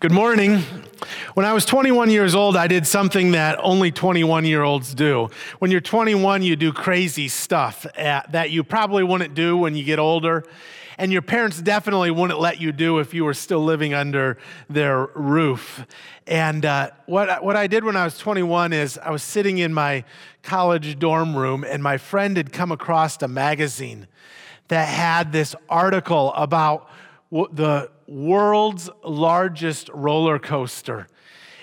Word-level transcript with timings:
Good 0.00 0.12
morning. 0.12 0.62
When 1.34 1.44
I 1.44 1.52
was 1.52 1.66
21 1.66 2.08
years 2.08 2.34
old, 2.34 2.56
I 2.56 2.68
did 2.68 2.86
something 2.86 3.32
that 3.32 3.58
only 3.62 3.92
21 3.92 4.46
year 4.46 4.62
olds 4.62 4.94
do. 4.94 5.28
When 5.58 5.70
you're 5.70 5.82
21, 5.82 6.42
you 6.42 6.56
do 6.56 6.72
crazy 6.72 7.28
stuff 7.28 7.84
that 7.94 8.50
you 8.50 8.64
probably 8.64 9.04
wouldn't 9.04 9.34
do 9.34 9.58
when 9.58 9.76
you 9.76 9.84
get 9.84 9.98
older. 9.98 10.44
And 10.96 11.12
your 11.12 11.20
parents 11.20 11.60
definitely 11.60 12.10
wouldn't 12.10 12.40
let 12.40 12.62
you 12.62 12.72
do 12.72 12.98
if 12.98 13.12
you 13.12 13.26
were 13.26 13.34
still 13.34 13.62
living 13.62 13.92
under 13.92 14.38
their 14.70 15.08
roof. 15.08 15.84
And 16.26 16.64
uh, 16.64 16.92
what, 17.04 17.44
what 17.44 17.56
I 17.56 17.66
did 17.66 17.84
when 17.84 17.94
I 17.94 18.04
was 18.04 18.16
21 18.16 18.72
is 18.72 18.96
I 18.96 19.10
was 19.10 19.22
sitting 19.22 19.58
in 19.58 19.74
my 19.74 20.04
college 20.42 20.98
dorm 20.98 21.36
room, 21.36 21.62
and 21.62 21.82
my 21.82 21.98
friend 21.98 22.38
had 22.38 22.54
come 22.54 22.72
across 22.72 23.20
a 23.20 23.28
magazine 23.28 24.06
that 24.68 24.88
had 24.88 25.30
this 25.32 25.54
article 25.68 26.32
about 26.32 26.88
the 27.30 27.90
world's 28.10 28.90
largest 29.04 29.88
roller 29.94 30.40
coaster. 30.40 31.06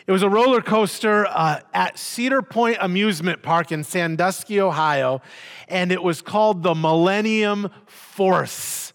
It 0.08 0.14
was 0.14 0.24
a 0.24 0.30
roller 0.30 0.62
coaster 0.62 1.28
uh, 1.28 1.60
at 1.73 2.00
Cedar 2.00 2.42
Point 2.42 2.78
Amusement 2.80 3.42
Park 3.42 3.73
in 3.73 3.84
Sandusky, 3.84 4.62
Ohio, 4.62 5.22
and 5.68 5.92
it 5.92 6.02
was 6.02 6.22
called 6.22 6.64
the 6.64 6.73
Millennium 6.73 7.70
Force. 7.86 8.94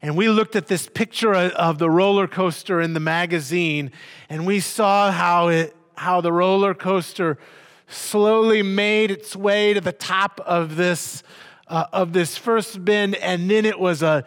And 0.00 0.16
we 0.16 0.28
looked 0.28 0.54
at 0.54 0.68
this 0.68 0.86
picture 0.86 1.34
of 1.34 1.78
the 1.78 1.90
roller 1.90 2.28
coaster 2.28 2.80
in 2.80 2.94
the 2.94 3.00
magazine, 3.00 3.90
and 4.28 4.46
we 4.46 4.60
saw 4.60 5.10
how, 5.10 5.48
it, 5.48 5.74
how 5.96 6.20
the 6.20 6.32
roller 6.32 6.74
coaster 6.74 7.38
slowly 7.88 8.62
made 8.62 9.10
its 9.10 9.34
way 9.34 9.74
to 9.74 9.80
the 9.80 9.90
top 9.90 10.40
of 10.46 10.76
this, 10.76 11.24
uh, 11.66 11.86
of 11.92 12.12
this 12.12 12.38
first 12.38 12.84
bend, 12.84 13.16
and 13.16 13.50
then 13.50 13.64
it 13.64 13.80
was 13.80 14.04
a 14.04 14.24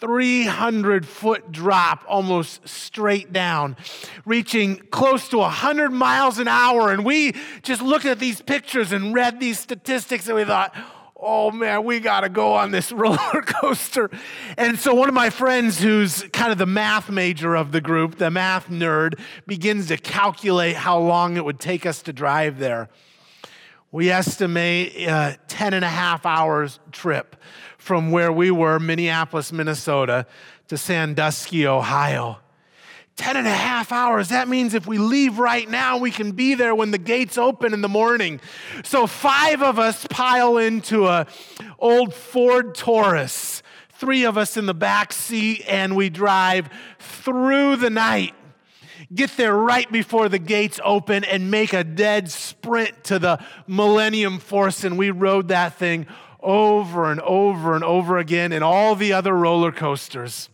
300 0.00 1.06
foot 1.06 1.50
drop 1.50 2.04
almost 2.06 2.66
straight 2.68 3.32
down, 3.32 3.76
reaching 4.24 4.76
close 4.76 5.28
to 5.28 5.38
100 5.38 5.90
miles 5.90 6.38
an 6.38 6.48
hour. 6.48 6.92
And 6.92 7.04
we 7.04 7.34
just 7.62 7.82
looked 7.82 8.04
at 8.04 8.18
these 8.18 8.40
pictures 8.40 8.92
and 8.92 9.14
read 9.14 9.40
these 9.40 9.58
statistics 9.58 10.28
and 10.28 10.36
we 10.36 10.44
thought, 10.44 10.74
oh 11.20 11.50
man, 11.50 11.84
we 11.84 12.00
got 12.00 12.20
to 12.20 12.28
go 12.28 12.54
on 12.54 12.70
this 12.70 12.92
roller 12.92 13.42
coaster. 13.42 14.10
And 14.56 14.78
so 14.78 14.94
one 14.94 15.08
of 15.08 15.14
my 15.14 15.30
friends, 15.30 15.80
who's 15.80 16.22
kind 16.32 16.52
of 16.52 16.58
the 16.58 16.66
math 16.66 17.10
major 17.10 17.56
of 17.56 17.72
the 17.72 17.80
group, 17.80 18.18
the 18.18 18.30
math 18.30 18.68
nerd, 18.68 19.18
begins 19.46 19.88
to 19.88 19.96
calculate 19.96 20.76
how 20.76 20.98
long 20.98 21.36
it 21.36 21.44
would 21.44 21.60
take 21.60 21.86
us 21.86 22.02
to 22.02 22.12
drive 22.12 22.58
there. 22.58 22.88
We 23.90 24.10
estimate 24.10 24.94
a 24.96 25.38
10 25.48 25.72
and 25.72 25.84
a 25.84 25.88
half 25.88 26.26
hours 26.26 26.78
trip 26.92 27.36
from 27.78 28.10
where 28.10 28.30
we 28.30 28.50
were, 28.50 28.78
Minneapolis, 28.78 29.52
Minnesota, 29.52 30.26
to 30.66 30.76
Sandusky, 30.76 31.66
Ohio. 31.66 32.38
10 33.16 33.36
and 33.36 33.48
a 33.48 33.50
half 33.50 33.90
hours. 33.90 34.28
That 34.28 34.46
means 34.46 34.74
if 34.74 34.86
we 34.86 34.98
leave 34.98 35.38
right 35.38 35.68
now, 35.68 35.98
we 35.98 36.12
can 36.12 36.32
be 36.32 36.54
there 36.54 36.74
when 36.74 36.92
the 36.92 36.98
gates 36.98 37.36
open 37.36 37.74
in 37.74 37.80
the 37.80 37.88
morning. 37.88 38.40
So 38.84 39.08
five 39.08 39.60
of 39.60 39.78
us 39.78 40.06
pile 40.08 40.56
into 40.56 41.06
a 41.06 41.26
old 41.80 42.14
Ford 42.14 42.76
Taurus. 42.76 43.62
Three 43.90 44.24
of 44.24 44.38
us 44.38 44.56
in 44.56 44.66
the 44.66 44.74
back 44.74 45.12
seat 45.12 45.64
and 45.66 45.96
we 45.96 46.10
drive 46.10 46.68
through 47.00 47.76
the 47.76 47.90
night. 47.90 48.34
Get 49.12 49.36
there 49.36 49.54
right 49.54 49.90
before 49.90 50.28
the 50.28 50.38
gates 50.38 50.78
open 50.84 51.24
and 51.24 51.50
make 51.50 51.72
a 51.72 51.82
dead 51.82 52.30
sprint 52.30 53.02
to 53.04 53.18
the 53.18 53.42
Millennium 53.66 54.38
Force 54.38 54.84
and 54.84 54.96
we 54.96 55.10
rode 55.10 55.48
that 55.48 55.76
thing 55.76 56.06
over 56.40 57.10
and 57.10 57.20
over 57.20 57.74
and 57.74 57.84
over 57.84 58.18
again 58.18 58.52
in 58.52 58.62
all 58.62 58.94
the 58.94 59.12
other 59.12 59.36
roller 59.36 59.72
coasters. 59.72 60.48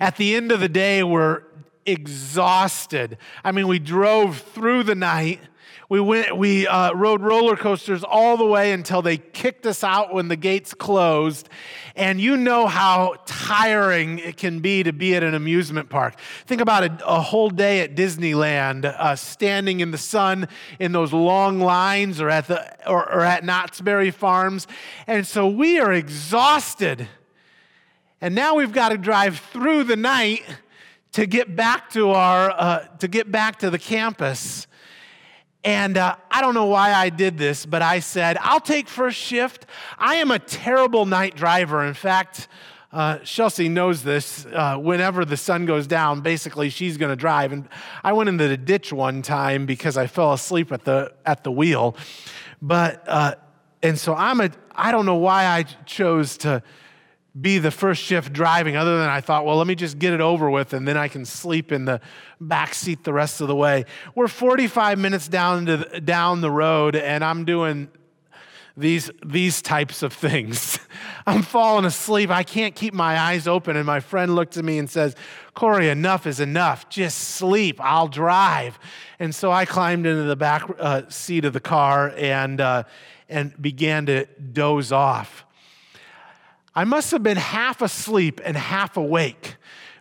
At 0.00 0.16
the 0.16 0.34
end 0.34 0.52
of 0.52 0.60
the 0.60 0.68
day, 0.68 1.02
we're 1.02 1.42
exhausted. 1.86 3.18
I 3.44 3.52
mean, 3.52 3.68
we 3.68 3.78
drove 3.78 4.38
through 4.38 4.84
the 4.84 4.94
night. 4.94 5.40
We 5.88 6.00
went, 6.00 6.36
we 6.36 6.66
uh, 6.66 6.94
rode 6.94 7.20
roller 7.20 7.56
coasters 7.56 8.02
all 8.02 8.36
the 8.36 8.46
way 8.46 8.72
until 8.72 9.02
they 9.02 9.18
kicked 9.18 9.66
us 9.66 9.84
out 9.84 10.14
when 10.14 10.28
the 10.28 10.36
gates 10.36 10.72
closed. 10.72 11.48
And 11.94 12.20
you 12.20 12.36
know 12.36 12.66
how 12.66 13.16
tiring 13.26 14.18
it 14.18 14.36
can 14.36 14.60
be 14.60 14.82
to 14.82 14.92
be 14.92 15.14
at 15.14 15.22
an 15.22 15.34
amusement 15.34 15.90
park. 15.90 16.18
Think 16.46 16.60
about 16.60 16.84
a, 16.84 17.06
a 17.06 17.20
whole 17.20 17.50
day 17.50 17.80
at 17.80 17.94
Disneyland, 17.94 18.86
uh, 18.86 19.14
standing 19.14 19.80
in 19.80 19.90
the 19.90 19.98
sun 19.98 20.48
in 20.78 20.92
those 20.92 21.12
long 21.12 21.60
lines, 21.60 22.20
or 22.20 22.30
at 22.30 22.48
the 22.48 22.88
or, 22.88 23.10
or 23.12 23.20
at 23.20 23.44
Knott's 23.44 23.80
Berry 23.80 24.10
Farms. 24.10 24.66
And 25.06 25.26
so 25.26 25.46
we 25.46 25.78
are 25.78 25.92
exhausted. 25.92 27.08
And 28.20 28.34
now 28.34 28.54
we've 28.54 28.72
got 28.72 28.88
to 28.88 28.96
drive 28.96 29.38
through 29.52 29.84
the 29.84 29.96
night 29.96 30.42
to 31.12 31.26
get 31.26 31.54
back 31.54 31.90
to 31.90 32.10
our 32.10 32.50
uh, 32.50 32.86
to 32.98 33.06
get 33.06 33.30
back 33.30 33.58
to 33.58 33.70
the 33.70 33.78
campus. 33.78 34.66
And 35.64 35.96
uh, 35.96 36.16
I 36.30 36.42
don't 36.42 36.52
know 36.52 36.66
why 36.66 36.92
I 36.92 37.08
did 37.08 37.38
this, 37.38 37.64
but 37.64 37.80
I 37.80 38.00
said, 38.00 38.36
I'll 38.42 38.60
take 38.60 38.86
first 38.86 39.16
shift. 39.16 39.64
I 39.98 40.16
am 40.16 40.30
a 40.30 40.38
terrible 40.38 41.06
night 41.06 41.36
driver. 41.36 41.82
In 41.82 41.94
fact, 41.94 42.48
uh, 42.92 43.18
Chelsea 43.20 43.70
knows 43.70 44.04
this. 44.04 44.44
Uh, 44.46 44.76
whenever 44.76 45.24
the 45.24 45.38
sun 45.38 45.64
goes 45.64 45.86
down, 45.86 46.20
basically 46.20 46.68
she's 46.68 46.98
going 46.98 47.10
to 47.10 47.16
drive. 47.16 47.50
And 47.50 47.66
I 48.04 48.12
went 48.12 48.28
into 48.28 48.46
the 48.46 48.58
ditch 48.58 48.92
one 48.92 49.22
time 49.22 49.64
because 49.64 49.96
I 49.96 50.06
fell 50.06 50.34
asleep 50.34 50.70
at 50.70 50.84
the 50.84 51.12
at 51.24 51.44
the 51.44 51.50
wheel. 51.50 51.96
But 52.60 53.02
uh, 53.08 53.34
and 53.82 53.98
so 53.98 54.14
I'm 54.14 54.40
a. 54.40 54.50
I 54.76 54.92
don't 54.92 55.06
know 55.06 55.16
why 55.16 55.46
I 55.46 55.62
chose 55.86 56.36
to 56.38 56.62
be 57.38 57.58
the 57.58 57.70
first 57.70 58.02
shift 58.02 58.32
driving 58.32 58.76
other 58.76 58.98
than 58.98 59.08
I 59.08 59.20
thought, 59.20 59.44
well, 59.44 59.56
let 59.56 59.66
me 59.66 59.74
just 59.74 59.98
get 59.98 60.12
it 60.12 60.20
over 60.20 60.48
with 60.48 60.72
and 60.72 60.86
then 60.86 60.96
I 60.96 61.08
can 61.08 61.24
sleep 61.24 61.72
in 61.72 61.84
the 61.84 62.00
back 62.40 62.74
seat 62.74 63.02
the 63.02 63.12
rest 63.12 63.40
of 63.40 63.48
the 63.48 63.56
way. 63.56 63.86
We're 64.14 64.28
45 64.28 64.98
minutes 64.98 65.26
down 65.26 65.66
to 65.66 66.00
down 66.00 66.40
the 66.42 66.50
road 66.50 66.94
and 66.94 67.24
I'm 67.24 67.44
doing 67.44 67.88
these 68.76 69.10
these 69.24 69.62
types 69.62 70.02
of 70.02 70.12
things. 70.12 70.78
I'm 71.26 71.42
falling 71.42 71.84
asleep. 71.84 72.30
I 72.30 72.44
can't 72.44 72.74
keep 72.74 72.94
my 72.94 73.18
eyes 73.18 73.48
open 73.48 73.76
and 73.76 73.86
my 73.86 74.00
friend 74.00 74.34
looked 74.34 74.56
at 74.56 74.64
me 74.64 74.78
and 74.78 74.88
says, 74.88 75.16
"Corey, 75.54 75.88
enough 75.88 76.26
is 76.26 76.38
enough. 76.38 76.88
Just 76.88 77.18
sleep. 77.18 77.80
I'll 77.80 78.08
drive." 78.08 78.78
And 79.18 79.34
so 79.34 79.50
I 79.50 79.64
climbed 79.64 80.06
into 80.06 80.24
the 80.24 80.36
back 80.36 80.62
uh, 80.78 81.02
seat 81.08 81.44
of 81.44 81.52
the 81.52 81.60
car 81.60 82.12
and 82.16 82.60
uh, 82.60 82.84
and 83.28 83.60
began 83.60 84.06
to 84.06 84.26
doze 84.26 84.92
off. 84.92 85.44
I 86.74 86.84
must 86.84 87.12
have 87.12 87.22
been 87.22 87.36
half 87.36 87.82
asleep 87.82 88.40
and 88.44 88.56
half 88.56 88.96
awake 88.96 89.56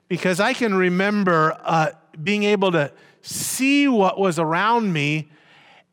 because 0.07 0.39
I 0.39 0.53
can 0.53 0.73
remember 0.73 1.57
uh, 1.63 1.91
being 2.22 2.44
able 2.44 2.72
to 2.72 2.91
see 3.22 3.88
what 3.88 4.19
was 4.19 4.39
around 4.39 4.91
me 4.91 5.29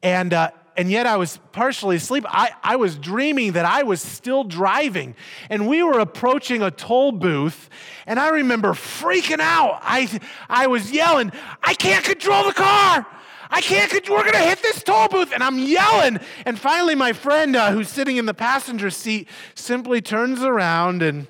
and, 0.03 0.33
uh, 0.33 0.51
and 0.77 0.91
yet 0.91 1.07
I 1.07 1.19
was 1.19 1.39
partially 1.53 1.97
asleep. 1.97 2.25
I, 2.27 2.53
I 2.63 2.77
was 2.77 2.97
dreaming 2.97 3.53
that 3.53 3.67
I 3.67 3.83
was 3.83 4.01
still 4.01 4.45
driving, 4.45 5.15
and 5.51 5.69
we 5.69 5.83
were 5.83 5.99
approaching 5.99 6.63
a 6.63 6.71
toll 6.71 7.13
booth, 7.13 7.69
and 8.07 8.19
I 8.19 8.31
remember 8.31 8.71
freaking 8.71 9.41
out. 9.41 9.81
I, 9.83 10.21
I 10.49 10.69
was 10.69 10.91
yelling, 10.91 11.33
I 11.63 11.75
can't 11.75 12.03
control 12.03 12.45
the 12.45 12.55
car! 12.55 13.07
I 13.51 13.61
can't, 13.61 13.93
we're 14.09 14.23
going 14.23 14.33
to 14.33 14.39
hit 14.39 14.63
this 14.63 14.83
toll 14.83 15.09
booth. 15.09 15.33
And 15.33 15.43
I'm 15.43 15.59
yelling. 15.59 16.21
And 16.47 16.59
finally, 16.59 16.95
my 16.95 17.13
friend 17.13 17.57
uh, 17.57 17.73
who's 17.73 17.89
sitting 17.89 18.17
in 18.17 18.27
the 18.27 18.35
passenger 18.35 18.91
seat 18.91 19.29
simply 19.55 20.01
turns 20.01 20.43
around 20.43 21.03
and 21.03 21.27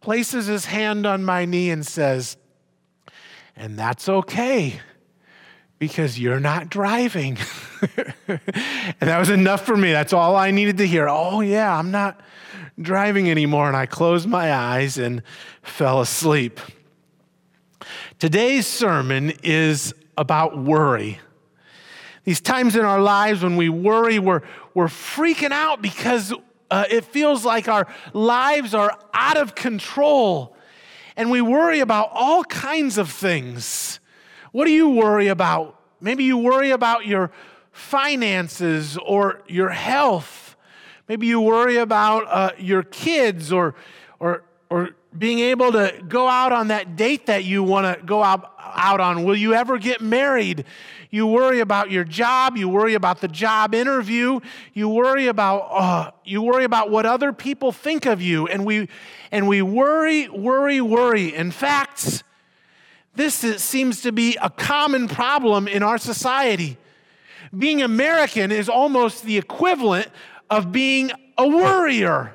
places 0.00 0.46
his 0.46 0.66
hand 0.66 1.06
on 1.06 1.24
my 1.24 1.44
knee 1.44 1.70
and 1.70 1.86
says, 1.86 2.36
And 3.56 3.78
that's 3.78 4.08
okay 4.08 4.80
because 5.78 6.18
you're 6.18 6.40
not 6.40 6.68
driving. 6.68 7.38
and 8.26 8.40
that 9.00 9.18
was 9.18 9.30
enough 9.30 9.64
for 9.64 9.76
me. 9.76 9.92
That's 9.92 10.12
all 10.12 10.34
I 10.34 10.50
needed 10.50 10.78
to 10.78 10.86
hear. 10.86 11.08
Oh, 11.08 11.40
yeah, 11.40 11.76
I'm 11.76 11.92
not 11.92 12.20
driving 12.80 13.30
anymore. 13.30 13.68
And 13.68 13.76
I 13.76 13.86
closed 13.86 14.28
my 14.28 14.52
eyes 14.52 14.98
and 14.98 15.22
fell 15.62 16.00
asleep. 16.00 16.60
Today's 18.18 18.66
sermon 18.66 19.32
is 19.44 19.94
about 20.16 20.58
worry. 20.58 21.20
These 22.28 22.42
times 22.42 22.76
in 22.76 22.84
our 22.84 23.00
lives 23.00 23.42
when 23.42 23.56
we 23.56 23.70
worry, 23.70 24.18
we're, 24.18 24.42
we're 24.74 24.88
freaking 24.88 25.50
out 25.50 25.80
because 25.80 26.30
uh, 26.70 26.84
it 26.90 27.06
feels 27.06 27.42
like 27.42 27.68
our 27.68 27.86
lives 28.12 28.74
are 28.74 28.98
out 29.14 29.38
of 29.38 29.54
control. 29.54 30.54
And 31.16 31.30
we 31.30 31.40
worry 31.40 31.80
about 31.80 32.10
all 32.12 32.44
kinds 32.44 32.98
of 32.98 33.10
things. 33.10 33.98
What 34.52 34.66
do 34.66 34.72
you 34.72 34.90
worry 34.90 35.28
about? 35.28 35.80
Maybe 36.02 36.24
you 36.24 36.36
worry 36.36 36.70
about 36.70 37.06
your 37.06 37.30
finances 37.72 38.98
or 38.98 39.42
your 39.46 39.70
health. 39.70 40.54
Maybe 41.08 41.28
you 41.28 41.40
worry 41.40 41.78
about 41.78 42.26
uh, 42.28 42.50
your 42.58 42.82
kids 42.82 43.50
or, 43.50 43.74
or, 44.20 44.44
or 44.70 44.90
being 45.16 45.38
able 45.38 45.72
to 45.72 46.02
go 46.06 46.28
out 46.28 46.52
on 46.52 46.68
that 46.68 46.96
date 46.96 47.26
that 47.26 47.44
you 47.44 47.62
want 47.62 47.98
to 47.98 48.04
go 48.04 48.22
out, 48.22 48.52
out 48.58 49.00
on. 49.00 49.24
Will 49.24 49.36
you 49.36 49.54
ever 49.54 49.78
get 49.78 50.00
married? 50.00 50.64
You 51.10 51.26
worry 51.26 51.60
about 51.60 51.90
your 51.90 52.04
job. 52.04 52.56
You 52.56 52.68
worry 52.68 52.94
about 52.94 53.20
the 53.20 53.28
job 53.28 53.74
interview. 53.74 54.40
You 54.74 54.90
worry 54.90 55.26
about 55.26 55.60
uh, 55.70 56.10
you 56.24 56.42
worry 56.42 56.64
about 56.64 56.90
what 56.90 57.06
other 57.06 57.32
people 57.32 57.72
think 57.72 58.04
of 58.04 58.20
you, 58.20 58.46
and 58.46 58.66
we 58.66 58.88
and 59.32 59.48
we 59.48 59.62
worry, 59.62 60.28
worry, 60.28 60.80
worry. 60.82 61.34
In 61.34 61.50
fact, 61.50 62.22
this 63.14 63.42
is, 63.42 63.62
seems 63.62 64.02
to 64.02 64.12
be 64.12 64.36
a 64.40 64.50
common 64.50 65.08
problem 65.08 65.66
in 65.66 65.82
our 65.82 65.98
society. 65.98 66.76
Being 67.56 67.80
American 67.80 68.52
is 68.52 68.68
almost 68.68 69.24
the 69.24 69.38
equivalent 69.38 70.08
of 70.50 70.70
being 70.70 71.10
a 71.38 71.48
worrier. 71.48 72.34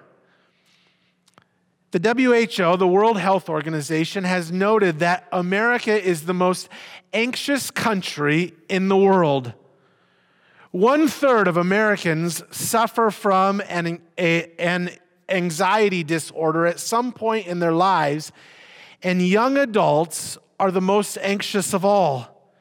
The 1.93 1.99
WHO, 1.99 2.75
the 2.77 2.87
World 2.87 3.19
Health 3.19 3.49
Organization, 3.49 4.23
has 4.23 4.51
noted 4.51 4.97
that 4.97 5.27
America 5.31 5.91
is 5.91 6.25
the 6.25 6.33
most 6.33 6.67
anxious 7.13 7.69
country 7.69 8.55
in 8.67 8.87
the 8.87 8.97
world. 8.97 9.53
One 10.71 11.07
third 11.07 11.47
of 11.47 11.55
Americans 11.55 12.41
suffer 12.49 13.11
from 13.11 13.61
an, 13.69 14.01
a, 14.17 14.51
an 14.59 14.89
anxiety 15.29 16.03
disorder 16.03 16.65
at 16.65 16.79
some 16.79 17.11
point 17.11 17.45
in 17.45 17.59
their 17.59 17.73
lives, 17.73 18.31
and 19.03 19.21
young 19.21 19.55
adults 19.59 20.39
are 20.59 20.71
the 20.71 20.81
most 20.81 21.19
anxious 21.21 21.75
of 21.75 21.85
all. 21.85 22.51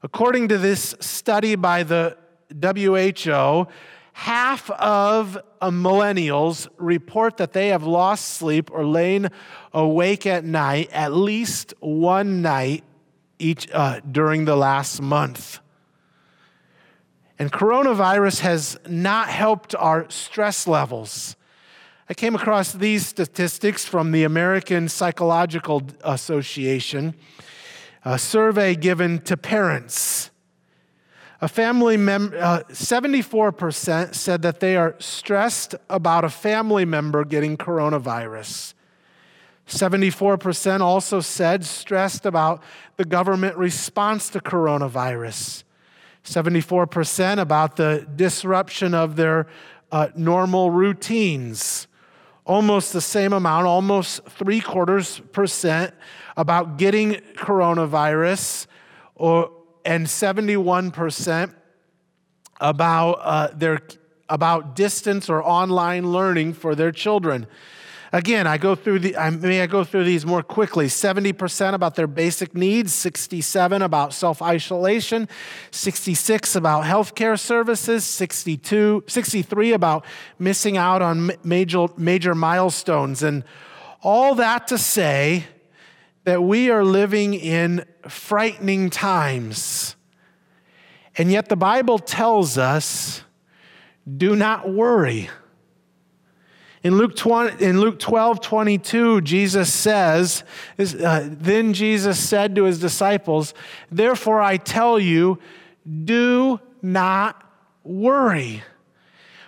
According 0.00 0.46
to 0.50 0.58
this 0.58 0.94
study 1.00 1.56
by 1.56 1.82
the 1.82 2.16
WHO, 2.52 3.66
half 4.14 4.70
of 4.70 5.36
millennials 5.60 6.68
report 6.78 7.36
that 7.36 7.52
they 7.52 7.68
have 7.68 7.82
lost 7.82 8.34
sleep 8.34 8.70
or 8.72 8.86
lain 8.86 9.28
awake 9.72 10.24
at 10.24 10.44
night 10.44 10.88
at 10.92 11.12
least 11.12 11.74
one 11.80 12.40
night 12.40 12.84
each 13.40 13.68
uh, 13.72 14.00
during 14.10 14.44
the 14.44 14.54
last 14.54 15.02
month. 15.02 15.58
And 17.40 17.50
coronavirus 17.50 18.40
has 18.40 18.78
not 18.88 19.28
helped 19.28 19.74
our 19.74 20.08
stress 20.08 20.68
levels. 20.68 21.34
I 22.08 22.14
came 22.14 22.36
across 22.36 22.72
these 22.72 23.04
statistics 23.04 23.84
from 23.84 24.12
the 24.12 24.22
American 24.22 24.88
Psychological 24.88 25.82
Association, 26.04 27.14
a 28.04 28.16
survey 28.16 28.76
given 28.76 29.18
to 29.22 29.36
parents. 29.36 30.30
A 31.40 31.48
family 31.48 31.96
member, 31.96 32.38
uh, 32.38 32.62
74% 32.70 34.14
said 34.14 34.42
that 34.42 34.60
they 34.60 34.76
are 34.76 34.94
stressed 34.98 35.74
about 35.90 36.24
a 36.24 36.30
family 36.30 36.84
member 36.84 37.24
getting 37.24 37.56
coronavirus. 37.56 38.74
74% 39.66 40.80
also 40.80 41.20
said 41.20 41.64
stressed 41.64 42.26
about 42.26 42.62
the 42.96 43.04
government 43.04 43.56
response 43.56 44.28
to 44.30 44.40
coronavirus. 44.40 45.64
74% 46.24 47.38
about 47.38 47.76
the 47.76 48.06
disruption 48.14 48.94
of 48.94 49.16
their 49.16 49.46
uh, 49.92 50.08
normal 50.16 50.70
routines. 50.70 51.86
Almost 52.46 52.92
the 52.92 53.00
same 53.00 53.32
amount, 53.32 53.66
almost 53.66 54.24
three 54.24 54.60
quarters 54.60 55.20
percent 55.32 55.94
about 56.36 56.76
getting 56.76 57.14
coronavirus, 57.36 58.66
or, 59.14 59.50
and 59.84 60.06
71% 60.06 61.54
about, 62.60 63.12
uh, 63.20 63.48
their, 63.54 63.80
about 64.28 64.74
distance 64.76 65.28
or 65.28 65.42
online 65.42 66.10
learning 66.12 66.54
for 66.54 66.74
their 66.74 66.92
children. 66.92 67.46
Again, 68.14 68.46
I 68.46 68.58
go 68.58 68.76
through 68.76 69.00
the, 69.00 69.16
I 69.16 69.30
may 69.30 69.60
I 69.60 69.66
go 69.66 69.82
through 69.82 70.04
these 70.04 70.24
more 70.24 70.44
quickly. 70.44 70.86
70% 70.86 71.74
about 71.74 71.96
their 71.96 72.06
basic 72.06 72.54
needs, 72.54 72.94
67 72.94 73.82
about 73.82 74.14
self-isolation, 74.14 75.28
66 75.72 76.54
about 76.54 76.84
healthcare 76.84 77.36
services, 77.36 78.04
62, 78.04 79.02
63 79.08 79.72
about 79.72 80.04
missing 80.38 80.76
out 80.76 81.02
on 81.02 81.32
major, 81.42 81.88
major 81.96 82.36
milestones. 82.36 83.24
And 83.24 83.42
all 84.00 84.36
that 84.36 84.68
to 84.68 84.78
say 84.78 85.46
that 86.24 86.42
we 86.42 86.70
are 86.70 86.84
living 86.84 87.34
in 87.34 87.84
frightening 88.08 88.90
times. 88.90 89.96
And 91.16 91.30
yet 91.30 91.48
the 91.48 91.56
Bible 91.56 91.98
tells 91.98 92.58
us 92.58 93.22
do 94.16 94.36
not 94.36 94.68
worry. 94.68 95.30
In 96.82 96.98
Luke, 96.98 97.16
20, 97.16 97.64
in 97.64 97.80
Luke 97.80 97.98
12, 97.98 98.42
22, 98.42 99.22
Jesus 99.22 99.72
says, 99.72 100.44
uh, 100.78 101.26
Then 101.30 101.72
Jesus 101.72 102.18
said 102.18 102.54
to 102.56 102.64
his 102.64 102.78
disciples, 102.78 103.54
Therefore 103.90 104.42
I 104.42 104.58
tell 104.58 104.98
you, 104.98 105.38
do 106.04 106.60
not 106.82 107.42
worry. 107.82 108.62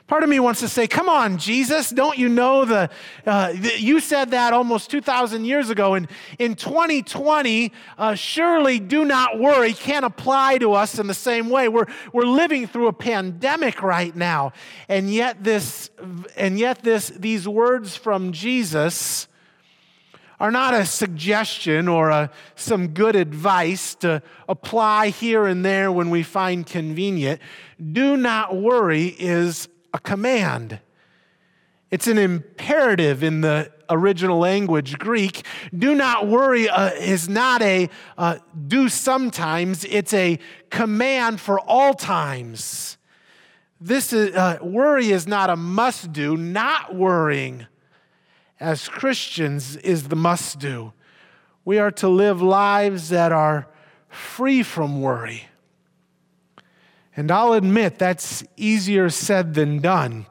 Part 0.06 0.23
of 0.23 0.29
me 0.29 0.38
wants 0.38 0.61
to 0.61 0.69
say, 0.69 0.87
come 0.87 1.08
on, 1.08 1.37
Jesus, 1.37 1.91
don't 1.91 2.17
you 2.17 2.29
know 2.29 2.64
the, 2.64 2.88
uh, 3.26 3.53
the 3.53 3.73
you 3.76 3.99
said 3.99 4.31
that 4.31 4.53
almost 4.53 4.88
2,000 4.88 5.44
years 5.44 5.69
ago. 5.69 5.94
And 5.94 6.06
in 6.38 6.55
2020, 6.55 7.73
uh, 7.99 8.14
surely 8.14 8.79
do 8.79 9.05
not 9.05 9.41
worry 9.41 9.73
can't 9.73 10.05
apply 10.05 10.58
to 10.58 10.75
us 10.75 11.00
in 11.00 11.08
the 11.08 11.14
same 11.14 11.50
way. 11.50 11.67
We're, 11.67 11.87
we're 12.12 12.23
living 12.23 12.69
through 12.69 12.87
a 12.87 12.93
pandemic 12.93 13.82
right 13.82 14.14
now. 14.14 14.53
And 14.88 15.12
yet 15.12 15.43
this, 15.43 15.91
and 16.37 16.56
yet 16.56 16.85
this, 16.85 17.09
these 17.09 17.49
words 17.49 17.97
from 17.97 18.31
Jesus 18.31 19.26
are 20.38 20.52
not 20.52 20.73
a 20.73 20.87
suggestion 20.87 21.88
or 21.88 22.11
a, 22.11 22.31
some 22.55 22.88
good 22.88 23.17
advice 23.17 23.97
to 23.97 24.23
apply 24.49 25.09
here 25.09 25.47
and 25.47 25.64
there 25.64 25.91
when 25.91 26.11
we 26.11 26.23
find 26.23 26.64
convenient. 26.64 27.41
Do 27.93 28.17
not 28.17 28.55
worry 28.55 29.06
is 29.06 29.69
a 29.96 30.00
command. 30.00 30.78
It's 31.90 32.06
an 32.06 32.19
imperative 32.19 33.22
in 33.22 33.40
the 33.40 33.72
original 33.88 34.38
language, 34.38 34.98
Greek. 34.98 35.44
Do 35.76 35.94
not 35.94 36.26
worry 36.28 36.69
uh, 36.69 36.90
is 36.90 37.28
not 37.28 37.62
a 37.62 37.88
uh, 38.19 38.38
do 38.66 38.88
sometimes, 38.88 39.84
it's 39.84 40.12
a 40.12 40.38
command 40.70 41.40
for 41.40 41.58
all 41.60 41.94
times. 41.94 42.98
This 43.81 44.12
is, 44.12 44.34
uh, 44.34 44.58
worry 44.62 45.12
is 45.12 45.26
not 45.26 45.50
a 45.50 45.56
must 45.56 46.12
do. 46.12 46.37
Not 46.37 46.94
worrying 46.94 47.66
as 48.58 48.88
Christians 48.88 49.76
is 49.76 50.08
the 50.08 50.16
must 50.16 50.58
do. 50.58 50.92
We 51.64 51.78
are 51.78 51.90
to 51.92 52.08
live 52.08 52.40
lives 52.42 53.10
that 53.10 53.32
are 53.32 53.69
free 54.08 54.62
from 54.62 55.00
worry. 55.00 55.49
And 57.16 57.30
I'll 57.30 57.54
admit 57.54 57.98
that's 57.98 58.44
easier 58.56 59.08
said 59.08 59.54
than 59.54 59.80
done. 59.80 60.26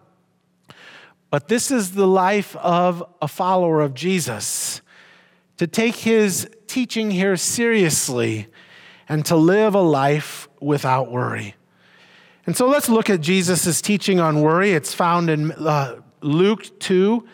But 1.32 1.48
this 1.48 1.72
is 1.72 1.94
the 1.94 2.08
life 2.08 2.56
of 2.58 3.04
a 3.22 3.28
follower 3.28 3.82
of 3.82 3.94
Jesus 3.94 4.82
to 5.58 5.68
take 5.68 5.96
his 5.96 6.48
teaching 6.68 7.12
here 7.12 7.36
seriously 7.38 8.48
and 9.10 9.26
to 9.26 9.36
live 9.36 9.74
a 9.76 9.82
life 9.82 10.48
without 10.62 11.12
worry. 11.12 11.56
And 12.46 12.56
so 12.56 12.68
let's 12.68 12.90
look 12.90 13.10
at 13.10 13.22
Jesus' 13.22 13.82
teaching 13.82 14.20
on 14.20 14.42
worry. 14.42 14.72
It's 14.72 14.94
found 14.94 15.30
in 15.30 15.52
uh, 15.54 16.02
Luke 16.22 16.80
2, 16.80 17.26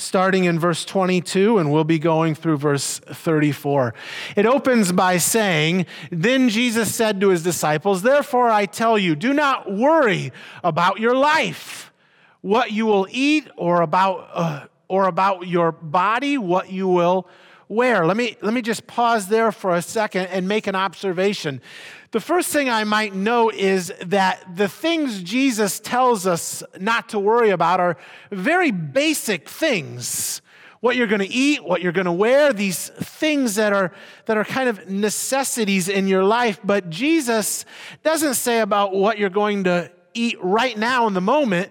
starting 0.00 0.44
in 0.44 0.58
verse 0.58 0.84
22, 0.84 1.58
and 1.58 1.70
we'll 1.70 1.84
be 1.84 1.98
going 1.98 2.34
through 2.34 2.56
verse 2.56 2.98
34. 3.00 3.94
It 4.36 4.46
opens 4.46 4.92
by 4.92 5.18
saying, 5.18 5.86
Then 6.10 6.48
Jesus 6.48 6.94
said 6.94 7.20
to 7.20 7.28
his 7.28 7.42
disciples, 7.42 8.02
Therefore 8.02 8.48
I 8.48 8.66
tell 8.66 8.98
you, 8.98 9.14
do 9.14 9.32
not 9.32 9.70
worry 9.70 10.32
about 10.64 10.98
your 11.00 11.14
life, 11.14 11.92
what 12.40 12.72
you 12.72 12.86
will 12.86 13.06
eat, 13.10 13.48
or 13.56 13.82
about, 13.82 14.28
uh, 14.32 14.66
or 14.88 15.06
about 15.06 15.46
your 15.46 15.72
body, 15.72 16.38
what 16.38 16.72
you 16.72 16.88
will 16.88 17.28
wear. 17.70 18.04
Let 18.04 18.16
me, 18.16 18.36
let 18.42 18.52
me 18.52 18.62
just 18.62 18.88
pause 18.88 19.28
there 19.28 19.52
for 19.52 19.74
a 19.76 19.80
second 19.80 20.26
and 20.26 20.48
make 20.48 20.66
an 20.66 20.74
observation. 20.74 21.62
The 22.10 22.20
first 22.20 22.50
thing 22.50 22.68
I 22.68 22.82
might 22.82 23.14
note 23.14 23.54
is 23.54 23.92
that 24.06 24.56
the 24.56 24.68
things 24.68 25.22
Jesus 25.22 25.78
tells 25.78 26.26
us 26.26 26.64
not 26.80 27.10
to 27.10 27.20
worry 27.20 27.50
about 27.50 27.78
are 27.78 27.96
very 28.32 28.72
basic 28.72 29.48
things. 29.48 30.42
What 30.80 30.96
you're 30.96 31.06
going 31.06 31.20
to 31.20 31.28
eat, 31.28 31.62
what 31.62 31.80
you're 31.80 31.92
going 31.92 32.06
to 32.06 32.12
wear, 32.12 32.52
these 32.52 32.88
things 32.88 33.54
that 33.54 33.72
are, 33.72 33.92
that 34.26 34.36
are 34.36 34.44
kind 34.44 34.68
of 34.68 34.88
necessities 34.88 35.88
in 35.88 36.08
your 36.08 36.24
life. 36.24 36.58
But 36.64 36.90
Jesus 36.90 37.64
doesn't 38.02 38.34
say 38.34 38.60
about 38.60 38.92
what 38.92 39.16
you're 39.16 39.30
going 39.30 39.64
to 39.64 39.92
eat 40.12 40.42
right 40.42 40.76
now 40.76 41.06
in 41.06 41.14
the 41.14 41.20
moment. 41.20 41.70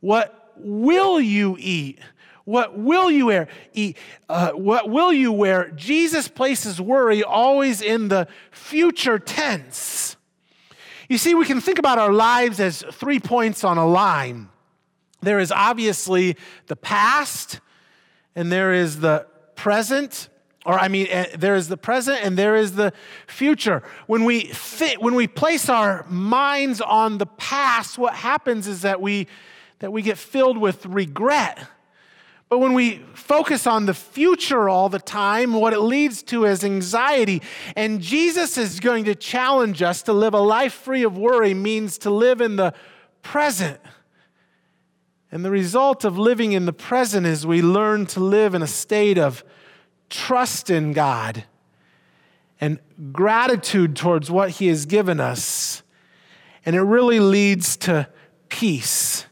What 0.00 0.54
will 0.56 1.20
you 1.20 1.56
eat? 1.60 2.00
What 2.46 2.78
will 2.78 3.10
you 3.10 3.26
wear? 3.26 3.48
Eat, 3.74 3.98
uh, 4.28 4.52
what 4.52 4.88
will 4.88 5.12
you 5.12 5.32
wear? 5.32 5.72
Jesus 5.72 6.28
places 6.28 6.80
worry 6.80 7.24
always 7.24 7.82
in 7.82 8.06
the 8.06 8.28
future 8.52 9.18
tense. 9.18 10.16
You 11.08 11.18
see, 11.18 11.34
we 11.34 11.44
can 11.44 11.60
think 11.60 11.80
about 11.80 11.98
our 11.98 12.12
lives 12.12 12.60
as 12.60 12.84
three 12.92 13.18
points 13.18 13.64
on 13.64 13.78
a 13.78 13.86
line. 13.86 14.48
There 15.22 15.40
is 15.40 15.50
obviously 15.50 16.36
the 16.68 16.76
past, 16.76 17.58
and 18.36 18.52
there 18.52 18.72
is 18.72 19.00
the 19.00 19.26
present, 19.56 20.28
or 20.64 20.78
I 20.78 20.86
mean, 20.86 21.08
eh, 21.10 21.34
there 21.36 21.56
is 21.56 21.66
the 21.66 21.76
present 21.76 22.20
and 22.22 22.38
there 22.38 22.54
is 22.54 22.76
the 22.76 22.92
future. 23.26 23.82
When 24.06 24.24
we 24.24 24.44
fit, 24.46 25.02
when 25.02 25.16
we 25.16 25.26
place 25.26 25.68
our 25.68 26.06
minds 26.08 26.80
on 26.80 27.18
the 27.18 27.26
past, 27.26 27.98
what 27.98 28.14
happens 28.14 28.68
is 28.68 28.82
that 28.82 29.00
we 29.00 29.26
that 29.80 29.92
we 29.92 30.02
get 30.02 30.16
filled 30.16 30.58
with 30.58 30.86
regret. 30.86 31.66
But 32.48 32.60
when 32.60 32.74
we 32.74 32.98
focus 33.14 33.66
on 33.66 33.86
the 33.86 33.94
future 33.94 34.68
all 34.68 34.88
the 34.88 35.00
time, 35.00 35.52
what 35.52 35.72
it 35.72 35.80
leads 35.80 36.22
to 36.24 36.44
is 36.44 36.62
anxiety. 36.62 37.42
And 37.74 38.00
Jesus 38.00 38.56
is 38.56 38.78
going 38.78 39.04
to 39.04 39.16
challenge 39.16 39.82
us 39.82 40.02
to 40.02 40.12
live 40.12 40.32
a 40.32 40.40
life 40.40 40.72
free 40.72 41.02
of 41.02 41.18
worry, 41.18 41.54
means 41.54 41.98
to 41.98 42.10
live 42.10 42.40
in 42.40 42.54
the 42.54 42.72
present. 43.22 43.80
And 45.32 45.44
the 45.44 45.50
result 45.50 46.04
of 46.04 46.16
living 46.16 46.52
in 46.52 46.66
the 46.66 46.72
present 46.72 47.26
is 47.26 47.44
we 47.44 47.62
learn 47.62 48.06
to 48.06 48.20
live 48.20 48.54
in 48.54 48.62
a 48.62 48.68
state 48.68 49.18
of 49.18 49.44
trust 50.08 50.70
in 50.70 50.92
God 50.92 51.44
and 52.60 52.78
gratitude 53.12 53.96
towards 53.96 54.30
what 54.30 54.50
He 54.50 54.68
has 54.68 54.86
given 54.86 55.18
us. 55.18 55.82
And 56.64 56.76
it 56.76 56.82
really 56.82 57.18
leads 57.18 57.76
to 57.78 58.08
peace. 58.48 59.26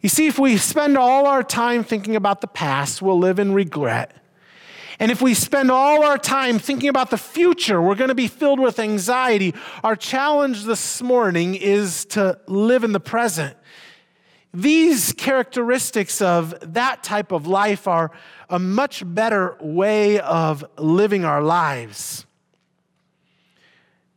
You 0.00 0.08
see, 0.08 0.26
if 0.26 0.38
we 0.38 0.56
spend 0.56 0.96
all 0.96 1.26
our 1.26 1.42
time 1.42 1.84
thinking 1.84 2.16
about 2.16 2.40
the 2.40 2.46
past, 2.46 3.02
we'll 3.02 3.18
live 3.18 3.38
in 3.38 3.52
regret. 3.52 4.16
And 4.98 5.10
if 5.10 5.22
we 5.22 5.32
spend 5.32 5.70
all 5.70 6.04
our 6.04 6.18
time 6.18 6.58
thinking 6.58 6.88
about 6.88 7.10
the 7.10 7.18
future, 7.18 7.80
we're 7.80 7.94
going 7.94 8.08
to 8.08 8.14
be 8.14 8.28
filled 8.28 8.60
with 8.60 8.78
anxiety. 8.78 9.54
Our 9.82 9.96
challenge 9.96 10.64
this 10.64 11.00
morning 11.00 11.54
is 11.54 12.04
to 12.06 12.38
live 12.46 12.84
in 12.84 12.92
the 12.92 13.00
present. 13.00 13.56
These 14.52 15.12
characteristics 15.12 16.20
of 16.20 16.54
that 16.74 17.02
type 17.02 17.32
of 17.32 17.46
life 17.46 17.86
are 17.86 18.10
a 18.48 18.58
much 18.58 19.02
better 19.06 19.56
way 19.60 20.18
of 20.20 20.64
living 20.76 21.24
our 21.24 21.42
lives. 21.42 22.26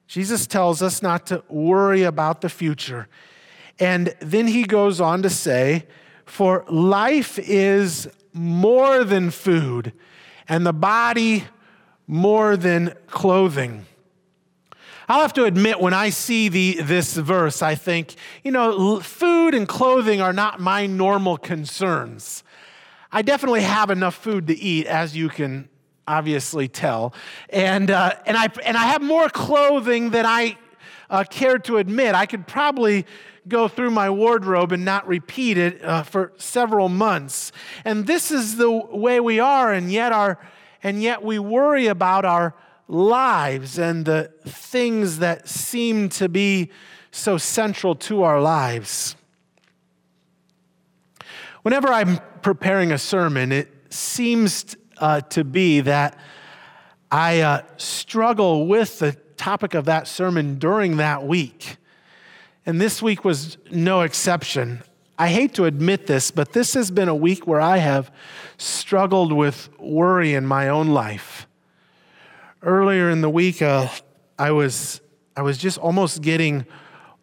Jesus 0.08 0.48
tells 0.48 0.82
us 0.82 1.02
not 1.02 1.28
to 1.28 1.44
worry 1.50 2.04
about 2.04 2.42
the 2.42 2.50
future. 2.50 3.08
And 3.84 4.16
then 4.22 4.48
he 4.48 4.64
goes 4.64 5.02
on 5.02 5.24
to 5.24 5.30
say, 5.30 5.88
For 6.24 6.64
life 6.70 7.38
is 7.38 8.08
more 8.32 9.04
than 9.04 9.30
food, 9.30 9.92
and 10.48 10.66
the 10.66 10.72
body 10.72 11.44
more 12.08 12.56
than 12.56 12.96
clothing. 13.08 13.86
I'll 15.10 15.20
have 15.20 15.34
to 15.34 15.44
admit, 15.44 15.82
when 15.82 15.94
I 15.94 16.12
see 16.12 16.48
the, 16.48 16.82
this 16.82 17.18
verse, 17.18 17.62
I 17.62 17.76
think, 17.76 18.16
you 18.42 18.54
know, 18.54 19.02
food 19.02 19.54
and 19.54 19.68
clothing 19.68 20.22
are 20.22 20.32
not 20.32 20.62
my 20.62 20.86
normal 20.86 21.36
concerns. 21.36 22.42
I 23.12 23.22
definitely 23.22 23.64
have 23.64 23.90
enough 23.90 24.16
food 24.16 24.48
to 24.48 24.58
eat, 24.58 24.88
as 24.88 25.14
you 25.14 25.28
can 25.28 25.68
obviously 26.08 26.70
tell. 26.70 27.14
And, 27.50 27.92
uh, 27.92 28.14
and, 28.26 28.38
I, 28.38 28.48
and 28.64 28.78
I 28.78 28.86
have 28.86 29.02
more 29.02 29.28
clothing 29.28 30.12
than 30.12 30.26
I 30.26 30.58
uh, 31.10 31.26
care 31.30 31.60
to 31.60 31.78
admit. 31.78 32.16
I 32.16 32.26
could 32.26 32.48
probably 32.48 33.06
go 33.48 33.68
through 33.68 33.92
my 33.92 34.10
wardrobe 34.10 34.72
and 34.72 34.86
not 34.86 35.08
repeat 35.08 35.58
it 35.58 35.84
uh, 35.84 36.04
for 36.04 36.34
several 36.38 36.90
months. 36.90 37.52
And 37.84 38.08
this 38.08 38.32
is 38.32 38.58
the 38.58 38.72
way 38.72 39.20
we 39.20 39.40
are, 39.40 39.74
and 39.74 39.92
yet, 39.92 40.12
our, 40.12 40.40
and 40.82 41.02
yet 41.02 41.24
we 41.24 41.40
worry 41.40 41.88
about 41.88 42.26
our 42.26 42.56
lives 42.88 43.78
and 43.78 44.06
the 44.06 44.32
things 44.46 45.20
that 45.20 45.48
seem 45.48 46.10
to 46.10 46.30
be 46.30 46.72
so 47.12 47.38
central 47.38 47.96
to 47.96 48.24
our 48.24 48.42
lives. 48.42 49.16
Whenever 51.62 51.88
I'm 51.90 52.20
preparing 52.42 52.92
a 52.92 52.98
sermon, 52.98 53.52
it 53.52 53.72
seems 53.90 54.76
uh, 54.98 55.22
to 55.22 55.44
be 55.44 55.82
that 55.82 56.18
I 57.12 57.42
uh, 57.42 57.62
struggle 57.78 58.68
with 58.68 59.00
the 59.00 59.14
topic 59.38 59.74
of 59.74 59.86
that 59.86 60.08
sermon 60.08 60.58
during 60.60 60.98
that 60.98 61.26
week. 61.26 61.78
And 62.66 62.80
this 62.80 63.02
week 63.02 63.26
was 63.26 63.58
no 63.72 64.02
exception. 64.02 64.84
I 65.18 65.28
hate 65.28 65.54
to 65.56 65.66
admit 65.66 66.08
this, 66.08 66.32
but 66.32 66.54
this 66.54 66.74
has 66.74 66.92
been 66.92 67.10
a 67.10 67.16
week 67.16 67.46
where 67.46 67.62
I 67.62 67.78
have 67.78 68.12
struggled 68.58 69.34
with 69.34 69.70
worry 69.80 70.34
in 70.34 70.46
my 70.46 70.70
own 70.70 70.90
life. 70.90 71.48
Earlier 72.62 73.10
in 73.10 73.22
the 73.22 73.30
week, 73.30 73.62
uh, 73.62 73.90
I, 74.40 74.52
was, 74.52 75.02
I 75.36 75.42
was 75.42 75.58
just 75.58 75.78
almost 75.78 76.22
getting 76.22 76.66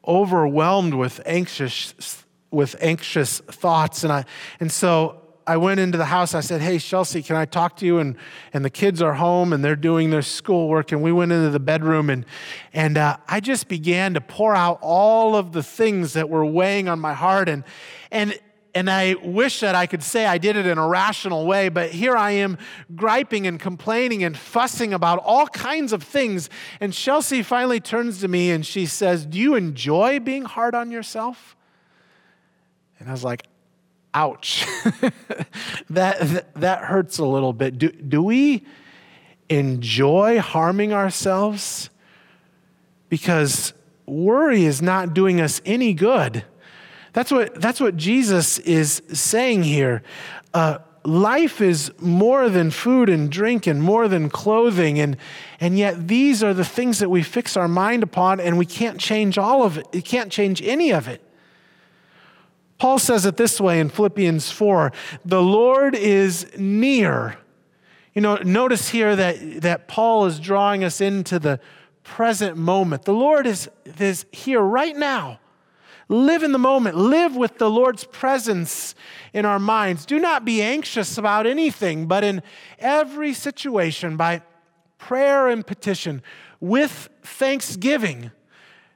overwhelmed 0.06 0.94
with 0.94 1.20
anxious, 1.25 2.25
with 2.50 2.76
anxious 2.80 3.40
thoughts. 3.40 4.04
And, 4.04 4.12
I, 4.12 4.25
and 4.61 4.70
so 4.70 5.20
I 5.50 5.57
went 5.57 5.80
into 5.80 5.99
the 5.99 6.04
house. 6.04 6.33
I 6.33 6.42
said, 6.42 6.61
Hey, 6.61 6.78
Chelsea, 6.78 7.25
can 7.25 7.35
I 7.35 7.45
talk 7.45 7.75
to 7.78 7.87
you? 7.87 7.99
And, 7.99 8.14
and 8.52 8.64
the 8.64 8.71
kids 8.71 9.02
are 9.02 9.14
home 9.14 9.52
and 9.52 9.64
they're 9.64 9.75
doing 9.75 10.11
their 10.11 10.23
schoolwork. 10.23 10.92
And 10.92 11.02
we 11.02 11.11
went 11.11 11.33
into 11.33 11.50
the 11.50 11.59
bedroom 11.59 12.09
and, 12.09 12.25
and 12.73 12.97
uh, 12.97 13.16
I 13.26 13.40
just 13.40 13.66
began 13.66 14.14
to 14.14 14.21
pour 14.21 14.54
out 14.54 14.78
all 14.80 15.35
of 15.35 15.50
the 15.50 15.64
things 15.64 16.12
that 16.12 16.30
were 16.30 16.47
weighing 16.47 16.88
on 16.88 17.00
my 17.00 17.14
heart. 17.14 17.49
And, 17.49 17.64
and, 18.12 18.38
and 18.76 18.88
I 18.88 19.14
wish 19.14 19.59
that 19.59 19.75
I 19.75 19.88
could 19.88 20.04
say 20.04 20.25
I 20.25 20.38
did 20.38 20.54
it 20.54 20.66
in 20.66 20.78
a 20.78 20.87
rational 20.87 21.45
way, 21.47 21.69
but 21.69 21.90
here 21.90 22.16
I 22.16 22.30
am 22.30 22.57
griping 22.95 23.49
and 23.49 23.59
complaining 23.59 24.23
and 24.23 24.38
fussing 24.38 24.95
about 24.95 25.19
all 25.19 25.49
kinds 25.49 25.92
of 25.92 26.04
things. 26.04 26.49
And 26.78 26.92
Chelsea 26.92 27.42
finally 27.42 27.80
turns 27.80 28.21
to 28.21 28.28
me 28.28 28.52
and 28.52 28.64
she 28.64 28.87
says, 28.87 29.26
Do 29.26 29.37
you 29.37 29.57
enjoy 29.57 30.21
being 30.21 30.45
hard 30.45 30.76
on 30.76 30.92
yourself? 30.92 31.57
And 33.00 33.09
I 33.09 33.12
was 33.12 33.25
like, 33.25 33.50
ouch. 34.14 34.67
that, 35.90 36.52
that 36.55 36.85
hurts 36.85 37.19
a 37.19 37.25
little 37.25 37.52
bit. 37.52 37.79
Do, 37.79 37.90
do 37.90 38.23
we 38.23 38.64
enjoy 39.49 40.40
harming 40.40 40.93
ourselves? 40.93 41.90
Because 43.09 43.73
worry 44.07 44.64
is 44.64 44.81
not 44.81 45.14
doing 45.14 45.40
us 45.40 45.61
any 45.64 45.95
good. 45.95 46.45
That's 47.12 47.31
what, 47.31 47.61
that's 47.61 47.81
what 47.81 47.97
Jesus 47.97 48.59
is 48.59 49.02
saying 49.12 49.64
here. 49.64 50.02
Uh, 50.55 50.79
life 51.05 51.61
is 51.61 51.93
more 51.99 52.49
than 52.49 52.71
food 52.71 53.09
and 53.09 53.31
drink 53.31 53.67
and 53.67 53.83
more 53.83 54.07
than 54.09 54.29
clothing. 54.29 54.99
And, 54.99 55.17
and 55.59 55.79
yet, 55.79 56.09
these 56.09 56.43
are 56.43 56.55
the 56.55 56.64
things 56.64 56.99
that 56.99 57.09
we 57.09 57.23
fix 57.23 57.57
our 57.57 57.69
mind 57.69 58.02
upon, 58.02 58.40
and 58.40 58.59
we 58.59 58.67
can't 58.67 58.99
change 58.99 59.38
all 59.38 59.64
of 59.64 59.79
it. 59.79 59.87
We 59.93 60.02
can't 60.02 60.31
change 60.31 60.62
any 60.62 60.93
of 60.93 61.09
it. 61.09 61.23
Paul 62.81 62.99
says 62.99 63.27
it 63.27 63.37
this 63.37 63.61
way 63.61 63.79
in 63.79 63.91
Philippians 63.91 64.51
4 64.51 64.91
the 65.25 65.43
Lord 65.43 65.95
is 65.95 66.47
near. 66.57 67.37
You 68.15 68.23
know, 68.23 68.37
notice 68.37 68.89
here 68.89 69.15
that, 69.15 69.61
that 69.61 69.87
Paul 69.87 70.25
is 70.25 70.41
drawing 70.41 70.83
us 70.83 71.01
into 71.03 71.39
the 71.39 71.61
present 72.05 72.57
moment. 72.57 73.05
The 73.05 73.13
Lord 73.13 73.47
is, 73.47 73.69
is 73.99 74.25
here 74.33 74.63
right 74.63 74.97
now. 74.97 75.41
Live 76.09 76.43
in 76.43 76.53
the 76.53 76.59
moment. 76.59 76.97
Live 76.97 77.37
with 77.37 77.59
the 77.59 77.71
Lord's 77.71 78.05
presence 78.05 78.95
in 79.35 79.45
our 79.45 79.59
minds. 79.59 80.07
Do 80.07 80.19
not 80.19 80.47
be 80.47 80.63
anxious 80.63 81.19
about 81.19 81.47
anything, 81.47 82.07
but 82.07 82.25
in 82.25 82.43
every 82.79 83.35
situation, 83.35 84.17
by 84.17 84.41
prayer 84.97 85.49
and 85.49 85.65
petition, 85.65 86.23
with 86.61 87.11
thanksgiving. 87.23 88.33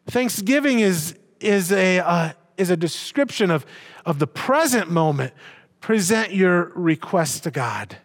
Thanksgiving 0.06 0.80
is, 0.80 1.16
is 1.38 1.70
a, 1.70 1.98
uh, 2.00 2.32
is 2.56 2.70
a 2.70 2.76
description 2.76 3.50
of, 3.50 3.66
of 4.04 4.18
the 4.18 4.26
present 4.26 4.90
moment. 4.90 5.32
Present 5.80 6.32
your 6.32 6.72
request 6.74 7.44
to 7.44 7.50
God. 7.50 7.98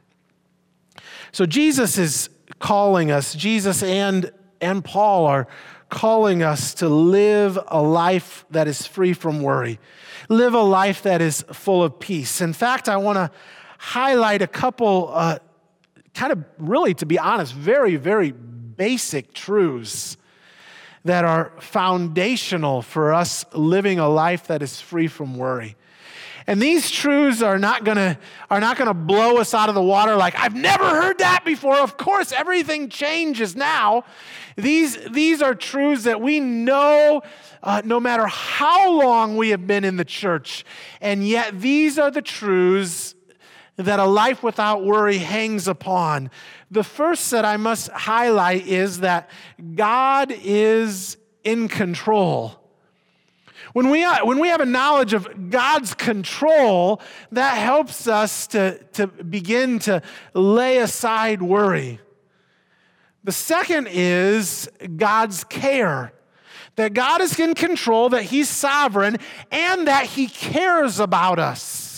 So 1.32 1.46
Jesus 1.46 1.98
is 1.98 2.30
calling 2.60 3.12
us, 3.12 3.34
Jesus 3.36 3.84
and, 3.84 4.32
and 4.60 4.84
Paul 4.84 5.26
are 5.28 5.48
calling 5.90 6.44
us 6.44 6.74
to 6.76 6.88
live 6.88 7.58
a 7.68 7.82
life 7.82 8.46
that 8.52 8.68
is 8.68 8.86
free 8.86 9.14
from 9.14 9.42
worry, 9.42 9.80
live 10.28 10.54
a 10.54 10.62
life 10.62 11.04
that 11.04 11.22
is 11.22 11.44
full 11.54 11.84
of 11.84 12.00
peace. 12.00 12.42
In 12.42 12.54
fact, 12.54 12.88
I 12.88 12.98
want 12.98 13.18
to 13.18 13.32
highlight 13.78 14.42
a 14.42 14.48
couple, 14.48 15.10
uh, 15.14 15.40
kind 16.14 16.32
of 16.32 16.44
really, 16.58 16.94
to 16.96 17.06
be 17.06 17.18
honest, 17.18 17.54
very, 17.54 17.96
very 17.96 18.32
basic 18.32 19.34
truths 19.34 20.18
that 21.06 21.26
are 21.26 21.54
foundational 21.60 22.82
for 22.82 23.14
us 23.14 23.46
living 23.54 24.00
a 24.00 24.10
life 24.10 24.48
that 24.48 24.62
is 24.62 24.82
free 24.82 25.08
from 25.08 25.38
worry. 25.38 25.76
And 26.50 26.60
these 26.60 26.90
truths 26.90 27.44
are 27.44 27.60
not 27.60 27.84
gonna, 27.84 28.18
are 28.50 28.60
not 28.60 28.76
gonna 28.76 28.96
blow 28.96 29.38
us 29.38 29.54
out 29.54 29.70
of 29.70 29.76
the 29.76 29.84
water 29.84 30.16
like, 30.16 30.34
I've 30.36 30.56
never 30.56 30.84
heard 30.84 31.20
that 31.20 31.46
before. 31.46 31.78
Of 31.78 31.96
course, 31.96 32.32
everything 32.32 32.90
changes 32.90 33.56
now. 33.56 34.04
These, 34.56 34.98
these 35.12 35.44
are 35.44 35.54
truths 35.54 36.06
that 36.06 36.22
we 36.22 36.40
know 36.40 37.22
uh, 37.62 37.84
no 37.86 38.00
matter 38.00 38.26
how 38.26 38.92
long 38.92 39.38
we 39.38 39.50
have 39.50 39.68
been 39.68 39.84
in 39.84 39.98
the 39.98 40.06
church. 40.06 40.66
And 41.02 41.28
yet, 41.28 41.60
these 41.60 42.00
are 42.00 42.10
the 42.10 42.22
truths 42.22 43.14
that 43.76 44.00
a 44.00 44.06
life 44.06 44.44
without 44.44 44.84
worry 44.84 45.20
hangs 45.20 45.68
upon. 45.68 46.32
The 46.72 46.84
first 46.84 47.32
that 47.32 47.46
I 47.46 47.58
must 47.58 47.90
highlight 47.90 48.68
is 48.68 49.00
that 49.00 49.30
God 49.76 50.32
is 50.32 51.18
in 51.44 51.68
control. 51.68 52.56
When 53.74 53.90
we, 53.90 54.04
uh, 54.04 54.26
when 54.26 54.40
we 54.40 54.50
have 54.50 54.62
a 54.62 54.66
knowledge 54.66 55.14
of 55.14 55.50
God's 55.50 55.94
control, 55.94 57.02
that 57.32 57.56
helps 57.56 58.08
us 58.08 58.48
to, 58.48 58.84
to 58.94 59.08
begin 59.08 59.80
to 59.80 60.02
lay 60.34 60.78
aside 60.78 61.42
worry. 61.42 62.00
The 63.24 63.32
second 63.32 63.88
is 63.92 64.70
God's 64.96 65.44
care. 65.44 66.14
That 66.76 66.94
God 66.94 67.20
is 67.20 67.38
in 67.40 67.56
control, 67.56 68.10
that 68.10 68.24
He's 68.24 68.48
sovereign, 68.48 69.18
and 69.52 69.88
that 69.88 70.06
He 70.06 70.28
cares 70.28 71.00
about 71.00 71.38
us. 71.38 71.89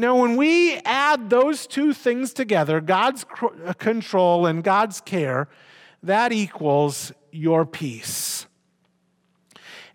Now, 0.00 0.16
when 0.16 0.36
we 0.36 0.76
add 0.76 1.28
those 1.28 1.66
two 1.66 1.92
things 1.92 2.32
together, 2.32 2.80
God's 2.80 3.26
uh, 3.66 3.74
control 3.74 4.46
and 4.46 4.64
God's 4.64 4.98
care, 5.02 5.46
that 6.02 6.32
equals 6.32 7.12
your 7.30 7.66
peace. 7.66 8.46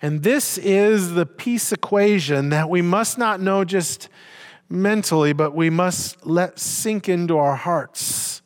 And 0.04 0.22
this 0.22 0.60
is 0.60 1.16
the 1.16 1.26
peace 1.26 1.72
equation 1.72 2.50
that 2.50 2.70
we 2.70 2.84
must 2.84 3.18
not 3.18 3.42
know 3.42 3.66
just 3.66 4.08
mentally, 4.70 5.34
but 5.34 5.56
we 5.56 5.72
must 5.72 6.24
let 6.24 6.60
sink 6.60 7.10
into 7.10 7.40
our 7.40 7.56
hearts. 7.56 8.44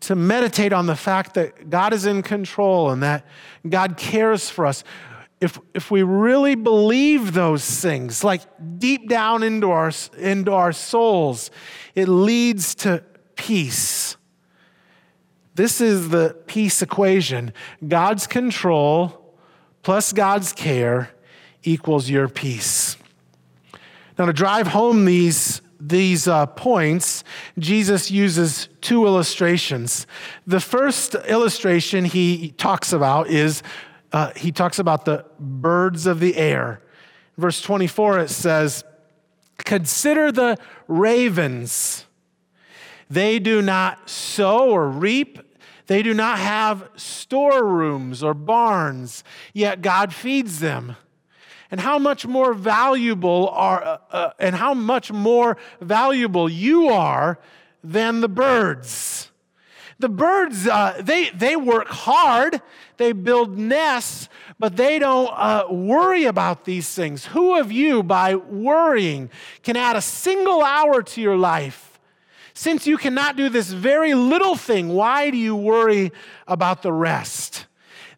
To 0.00 0.14
meditate 0.14 0.74
on 0.74 0.84
the 0.84 0.94
fact 0.94 1.32
that 1.34 1.70
God 1.70 1.94
is 1.94 2.04
in 2.04 2.20
control 2.20 2.90
and 2.90 3.02
that 3.02 3.24
God 3.66 3.96
cares 3.96 4.50
for 4.50 4.66
us. 4.66 4.84
If, 5.44 5.60
if 5.74 5.90
we 5.90 6.02
really 6.02 6.54
believe 6.54 7.34
those 7.34 7.68
things, 7.80 8.24
like 8.24 8.40
deep 8.78 9.10
down 9.10 9.42
into 9.42 9.70
our, 9.70 9.92
into 10.16 10.52
our 10.52 10.72
souls, 10.72 11.50
it 11.94 12.08
leads 12.08 12.74
to 12.76 13.04
peace. 13.36 14.16
This 15.54 15.82
is 15.82 16.08
the 16.08 16.34
peace 16.46 16.80
equation 16.80 17.52
God's 17.86 18.26
control 18.26 19.36
plus 19.82 20.14
God's 20.14 20.54
care 20.54 21.10
equals 21.62 22.08
your 22.08 22.26
peace. 22.26 22.96
Now, 24.18 24.24
to 24.24 24.32
drive 24.32 24.68
home 24.68 25.04
these, 25.04 25.60
these 25.78 26.26
uh, 26.26 26.46
points, 26.46 27.22
Jesus 27.58 28.10
uses 28.10 28.70
two 28.80 29.04
illustrations. 29.04 30.06
The 30.46 30.60
first 30.60 31.14
illustration 31.14 32.06
he 32.06 32.52
talks 32.52 32.94
about 32.94 33.28
is 33.28 33.62
uh, 34.14 34.30
he 34.36 34.52
talks 34.52 34.78
about 34.78 35.04
the 35.04 35.24
birds 35.40 36.06
of 36.06 36.20
the 36.20 36.36
air. 36.36 36.80
Verse 37.36 37.60
24, 37.60 38.20
it 38.20 38.30
says, 38.30 38.84
Consider 39.58 40.30
the 40.30 40.56
ravens. 40.86 42.06
They 43.10 43.40
do 43.40 43.60
not 43.60 44.08
sow 44.08 44.70
or 44.70 44.88
reap, 44.88 45.40
they 45.88 46.00
do 46.00 46.14
not 46.14 46.38
have 46.38 46.88
storerooms 46.94 48.22
or 48.22 48.34
barns, 48.34 49.24
yet 49.52 49.82
God 49.82 50.14
feeds 50.14 50.60
them 50.60 50.94
and 51.72 51.80
how 51.80 51.98
much 51.98 52.24
more 52.24 52.54
valuable 52.54 53.48
are 53.48 53.82
uh, 53.82 53.98
uh, 54.12 54.30
and 54.38 54.54
how 54.54 54.74
much 54.74 55.10
more 55.10 55.56
valuable 55.80 56.48
you 56.48 56.88
are 56.88 57.40
than 57.82 58.20
the 58.20 58.28
birds 58.28 59.32
the 59.98 60.08
birds 60.08 60.66
uh, 60.66 61.00
they, 61.00 61.30
they 61.30 61.56
work 61.56 61.88
hard 61.88 62.60
they 62.96 63.12
build 63.12 63.58
nests 63.58 64.28
but 64.58 64.76
they 64.76 64.98
don't 64.98 65.32
uh, 65.34 65.66
worry 65.70 66.24
about 66.24 66.64
these 66.64 66.94
things 66.94 67.26
who 67.26 67.58
of 67.58 67.72
you 67.72 68.02
by 68.02 68.34
worrying 68.34 69.30
can 69.62 69.76
add 69.76 69.96
a 69.96 70.02
single 70.02 70.62
hour 70.62 71.02
to 71.02 71.20
your 71.20 71.36
life 71.36 71.98
since 72.54 72.86
you 72.86 72.96
cannot 72.96 73.36
do 73.36 73.48
this 73.48 73.70
very 73.70 74.14
little 74.14 74.56
thing 74.56 74.88
why 74.88 75.30
do 75.30 75.36
you 75.36 75.56
worry 75.56 76.12
about 76.46 76.82
the 76.82 76.92
rest 76.92 77.66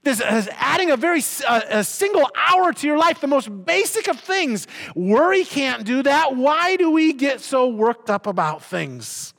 this 0.06 0.21
is 0.21 0.49
adding 0.52 0.92
a 0.92 0.97
very 0.97 1.21
uh, 1.49 1.62
a 1.68 1.83
single 1.83 2.30
hour 2.37 2.73
to 2.73 2.87
your 2.87 2.97
life, 2.97 3.21
the 3.21 3.26
most 3.26 3.49
basic 3.66 4.06
of 4.06 4.21
things. 4.21 4.68
Worry 4.95 5.45
can't 5.45 5.83
do 5.83 6.00
that. 6.04 6.37
Why 6.37 6.76
do 6.76 6.92
we 6.92 7.12
get 7.12 7.40
so 7.40 7.66
worked 7.66 8.09
up 8.09 8.28
about 8.28 8.62
things? 8.62 9.35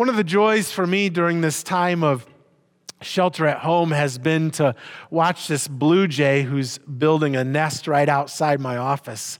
One 0.00 0.08
of 0.08 0.16
the 0.16 0.24
joys 0.24 0.72
for 0.72 0.86
me 0.86 1.10
during 1.10 1.42
this 1.42 1.62
time 1.62 2.02
of 2.02 2.24
shelter 3.02 3.46
at 3.46 3.58
home 3.58 3.90
has 3.90 4.16
been 4.16 4.50
to 4.52 4.74
watch 5.10 5.46
this 5.46 5.68
blue 5.68 6.08
jay 6.08 6.42
who's 6.42 6.78
building 6.78 7.36
a 7.36 7.44
nest 7.44 7.86
right 7.86 8.08
outside 8.08 8.60
my 8.60 8.78
office. 8.78 9.38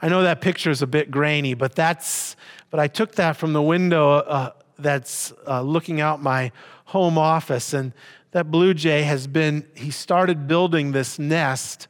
I 0.00 0.08
know 0.08 0.22
that 0.22 0.40
picture 0.40 0.70
is 0.70 0.82
a 0.82 0.86
bit 0.86 1.10
grainy, 1.10 1.54
but 1.54 1.74
that's 1.74 2.36
but 2.70 2.78
I 2.78 2.86
took 2.86 3.16
that 3.16 3.36
from 3.36 3.54
the 3.54 3.60
window 3.60 4.18
uh, 4.18 4.52
that's 4.78 5.32
uh, 5.48 5.62
looking 5.62 6.00
out 6.00 6.22
my 6.22 6.52
home 6.84 7.18
office 7.18 7.74
and 7.74 7.92
that 8.30 8.52
blue 8.52 8.74
jay 8.74 9.02
has 9.02 9.26
been, 9.26 9.66
he 9.74 9.90
started 9.90 10.46
building 10.46 10.92
this 10.92 11.18
nest 11.18 11.88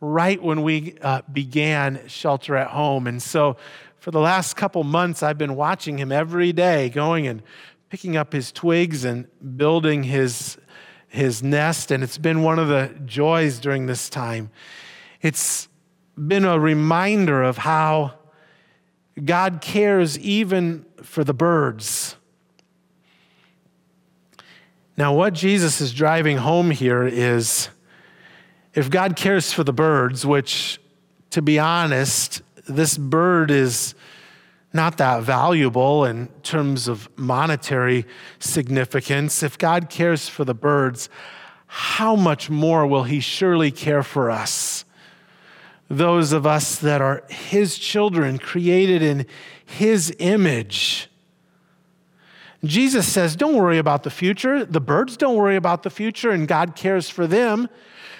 right 0.00 0.40
when 0.40 0.62
we 0.62 0.96
uh, 1.02 1.22
began 1.32 2.06
shelter 2.06 2.54
at 2.54 2.68
home. 2.68 3.08
And 3.08 3.20
so 3.20 3.56
for 3.98 4.10
the 4.10 4.20
last 4.20 4.56
couple 4.56 4.84
months, 4.84 5.22
I've 5.22 5.38
been 5.38 5.56
watching 5.56 5.98
him 5.98 6.12
every 6.12 6.52
day 6.52 6.88
going 6.88 7.26
and 7.26 7.42
picking 7.90 8.16
up 8.16 8.32
his 8.32 8.52
twigs 8.52 9.04
and 9.04 9.26
building 9.56 10.04
his, 10.04 10.56
his 11.08 11.42
nest. 11.42 11.90
And 11.90 12.04
it's 12.04 12.18
been 12.18 12.42
one 12.42 12.58
of 12.58 12.68
the 12.68 12.94
joys 13.04 13.58
during 13.58 13.86
this 13.86 14.08
time. 14.08 14.50
It's 15.20 15.68
been 16.16 16.44
a 16.44 16.58
reminder 16.58 17.42
of 17.42 17.58
how 17.58 18.14
God 19.24 19.60
cares 19.60 20.18
even 20.18 20.84
for 21.02 21.24
the 21.24 21.34
birds. 21.34 22.16
Now, 24.96 25.14
what 25.14 25.32
Jesus 25.32 25.80
is 25.80 25.92
driving 25.92 26.38
home 26.38 26.70
here 26.70 27.04
is 27.04 27.68
if 28.74 28.90
God 28.90 29.16
cares 29.16 29.52
for 29.52 29.64
the 29.64 29.72
birds, 29.72 30.26
which, 30.26 30.80
to 31.30 31.40
be 31.40 31.58
honest, 31.58 32.42
this 32.68 32.96
bird 32.96 33.50
is 33.50 33.94
not 34.72 34.98
that 34.98 35.22
valuable 35.22 36.04
in 36.04 36.28
terms 36.42 36.88
of 36.88 37.08
monetary 37.16 38.06
significance. 38.38 39.42
If 39.42 39.58
God 39.58 39.88
cares 39.88 40.28
for 40.28 40.44
the 40.44 40.54
birds, 40.54 41.08
how 41.66 42.16
much 42.16 42.50
more 42.50 42.86
will 42.86 43.04
He 43.04 43.20
surely 43.20 43.70
care 43.70 44.02
for 44.02 44.30
us? 44.30 44.84
Those 45.88 46.32
of 46.32 46.46
us 46.46 46.76
that 46.76 47.00
are 47.00 47.24
His 47.28 47.78
children, 47.78 48.38
created 48.38 49.02
in 49.02 49.26
His 49.64 50.14
image. 50.18 51.10
Jesus 52.64 53.06
says, 53.06 53.36
Don't 53.36 53.54
worry 53.54 53.78
about 53.78 54.02
the 54.02 54.10
future. 54.10 54.64
The 54.64 54.80
birds 54.80 55.16
don't 55.16 55.36
worry 55.36 55.56
about 55.56 55.82
the 55.82 55.90
future, 55.90 56.30
and 56.30 56.46
God 56.46 56.76
cares 56.76 57.08
for 57.08 57.26
them. 57.26 57.68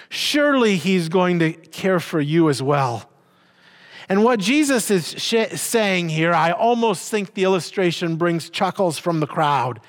Surely 0.09 0.77
He's 0.77 1.09
going 1.09 1.39
to 1.39 1.53
care 1.53 1.99
for 1.99 2.19
you 2.19 2.49
as 2.49 2.61
well. 2.61 3.08
And 4.09 4.23
what 4.23 4.39
Jesus 4.39 4.89
is 4.89 5.13
sh- 5.17 5.55
saying 5.55 6.09
here, 6.09 6.33
I 6.33 6.51
almost 6.51 7.11
think 7.11 7.35
the 7.35 7.43
illustration 7.43 8.15
brings 8.15 8.49
chuckles 8.49 8.97
from 8.97 9.19
the 9.19 9.27
crowd. 9.27 9.79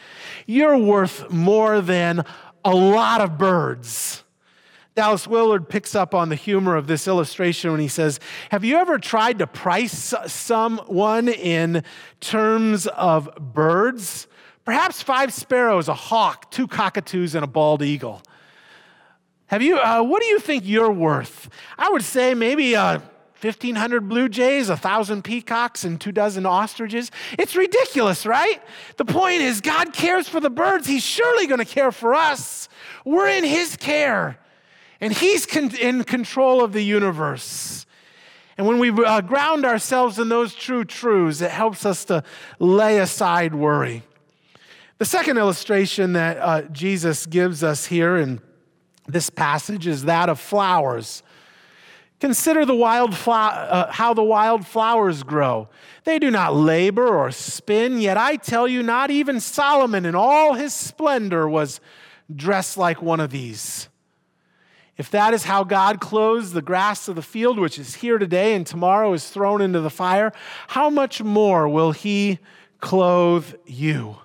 You're 0.46 0.76
worth 0.76 1.30
more 1.30 1.80
than 1.80 2.26
a 2.62 2.74
lot 2.74 3.22
of 3.22 3.38
birds. 3.38 4.22
Dallas 4.94 5.26
Willard 5.26 5.70
picks 5.70 5.94
up 5.94 6.14
on 6.14 6.28
the 6.28 6.34
humor 6.34 6.76
of 6.76 6.86
this 6.86 7.08
illustration 7.08 7.70
when 7.70 7.80
he 7.80 7.88
says, 7.88 8.20
Have 8.50 8.62
you 8.62 8.76
ever 8.76 8.98
tried 8.98 9.38
to 9.38 9.46
price 9.46 10.12
someone 10.26 11.28
in 11.28 11.82
terms 12.20 12.86
of 12.88 13.30
birds? 13.40 14.26
Perhaps 14.66 15.00
five 15.00 15.32
sparrows, 15.32 15.88
a 15.88 15.94
hawk, 15.94 16.50
two 16.50 16.68
cockatoos, 16.68 17.34
and 17.34 17.42
a 17.42 17.46
bald 17.46 17.80
eagle. 17.80 18.20
Have 19.46 19.62
you, 19.62 19.78
uh, 19.78 20.02
what 20.02 20.20
do 20.20 20.28
you 20.28 20.38
think 20.38 20.64
you're 20.66 20.92
worth? 20.92 21.48
I 21.78 21.88
would 21.88 22.04
say 22.04 22.34
maybe 22.34 22.76
uh, 22.76 23.00
1,500 23.42 24.08
blue 24.08 24.28
jays, 24.28 24.68
1,000 24.68 25.22
peacocks, 25.24 25.84
and 25.84 26.00
two 26.00 26.12
dozen 26.12 26.44
ostriches. 26.44 27.10
It's 27.38 27.56
ridiculous, 27.56 28.26
right? 28.26 28.62
The 28.96 29.04
point 29.04 29.40
is, 29.40 29.60
God 29.60 29.92
cares 29.92 30.28
for 30.28 30.40
the 30.40 30.50
birds. 30.50 30.86
He's 30.86 31.02
surely 31.02 31.46
going 31.46 31.58
to 31.58 31.64
care 31.64 31.90
for 31.90 32.14
us. 32.14 32.68
We're 33.04 33.28
in 33.28 33.44
His 33.44 33.76
care, 33.76 34.38
and 35.00 35.12
He's 35.12 35.46
con- 35.46 35.74
in 35.76 36.04
control 36.04 36.62
of 36.62 36.72
the 36.72 36.82
universe. 36.82 37.86
And 38.58 38.66
when 38.66 38.78
we 38.78 38.90
uh, 38.90 39.22
ground 39.22 39.64
ourselves 39.64 40.18
in 40.18 40.28
those 40.28 40.54
true 40.54 40.84
truths, 40.84 41.40
it 41.40 41.50
helps 41.50 41.86
us 41.86 42.04
to 42.06 42.22
lay 42.58 42.98
aside 42.98 43.54
worry. 43.54 44.02
The 44.98 45.06
second 45.06 45.38
illustration 45.38 46.12
that 46.12 46.36
uh, 46.36 46.62
Jesus 46.64 47.24
gives 47.24 47.64
us 47.64 47.86
here 47.86 48.18
in 48.18 48.38
this 49.08 49.30
passage 49.30 49.86
is 49.86 50.04
that 50.04 50.28
of 50.28 50.38
flowers. 50.38 51.22
Consider 52.20 52.66
the 52.66 52.74
wild 52.74 53.14
uh, 53.26 53.90
how 53.90 54.12
the 54.12 54.22
wild 54.22 54.66
flowers 54.66 55.22
grow. 55.22 55.68
They 56.04 56.18
do 56.18 56.30
not 56.30 56.54
labor 56.54 57.08
or 57.08 57.30
spin, 57.30 57.98
yet 57.98 58.18
I 58.18 58.36
tell 58.36 58.68
you, 58.68 58.82
not 58.82 59.10
even 59.10 59.40
Solomon 59.40 60.04
in 60.04 60.14
all 60.14 60.52
his 60.52 60.74
splendor 60.74 61.48
was 61.48 61.80
dressed 62.34 62.76
like 62.76 63.00
one 63.00 63.20
of 63.20 63.30
these. 63.30 63.88
If 64.98 65.10
that 65.12 65.32
is 65.32 65.44
how 65.44 65.64
God 65.64 65.98
clothes 65.98 66.52
the 66.52 66.60
grass 66.60 67.08
of 67.08 67.16
the 67.16 67.22
field, 67.22 67.58
which 67.58 67.78
is 67.78 67.94
here 67.94 68.18
today 68.18 68.54
and 68.54 68.66
tomorrow 68.66 69.14
is 69.14 69.30
thrown 69.30 69.62
into 69.62 69.80
the 69.80 69.88
fire, 69.88 70.30
how 70.68 70.90
much 70.90 71.22
more 71.22 71.66
will 71.66 71.92
he 71.92 72.38
clothe 72.80 73.54
you? 73.64 74.16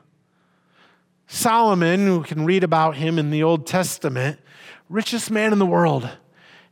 Solomon, 1.28 2.20
we 2.20 2.24
can 2.26 2.44
read 2.44 2.66
about 2.66 2.98
him 2.98 3.18
in 3.18 3.32
the 3.32 3.42
Old 3.42 3.66
Testament, 3.66 4.38
richest 4.90 5.32
man 5.32 5.54
in 5.54 5.60
the 5.60 5.66
world, 5.66 6.10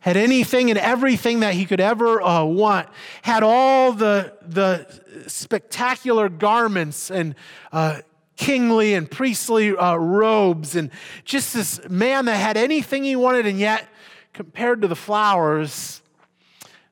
had 0.04 0.18
anything 0.18 0.70
and 0.70 0.78
everything 0.78 1.40
that 1.40 1.54
he 1.54 1.64
could 1.64 1.80
ever 1.80 2.22
uh, 2.22 2.44
want, 2.44 2.90
had 3.22 3.42
all 3.42 3.94
the, 3.94 4.34
the 4.42 4.86
spectacular 5.28 6.28
garments 6.28 7.10
and 7.10 7.36
uh, 7.72 8.02
kingly 8.36 8.96
and 8.96 9.10
priestly 9.10 9.70
uh, 9.70 9.96
robes, 9.96 10.76
and 10.76 10.92
just 11.24 11.54
this 11.54 11.80
man 11.88 12.26
that 12.26 12.36
had 12.36 12.58
anything 12.58 13.06
he 13.06 13.16
wanted, 13.16 13.46
and 13.46 13.58
yet, 13.58 13.88
compared 14.34 14.82
to 14.82 14.90
the 14.90 14.96
flowers, 14.96 16.02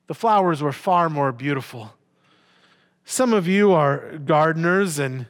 the 0.06 0.14
flowers 0.14 0.62
were 0.62 0.72
far 0.72 1.10
more 1.10 1.32
beautiful. 1.32 1.92
Some 3.04 3.34
of 3.34 3.46
you 3.46 3.72
are 3.72 4.16
gardeners, 4.24 4.98
and 4.98 5.26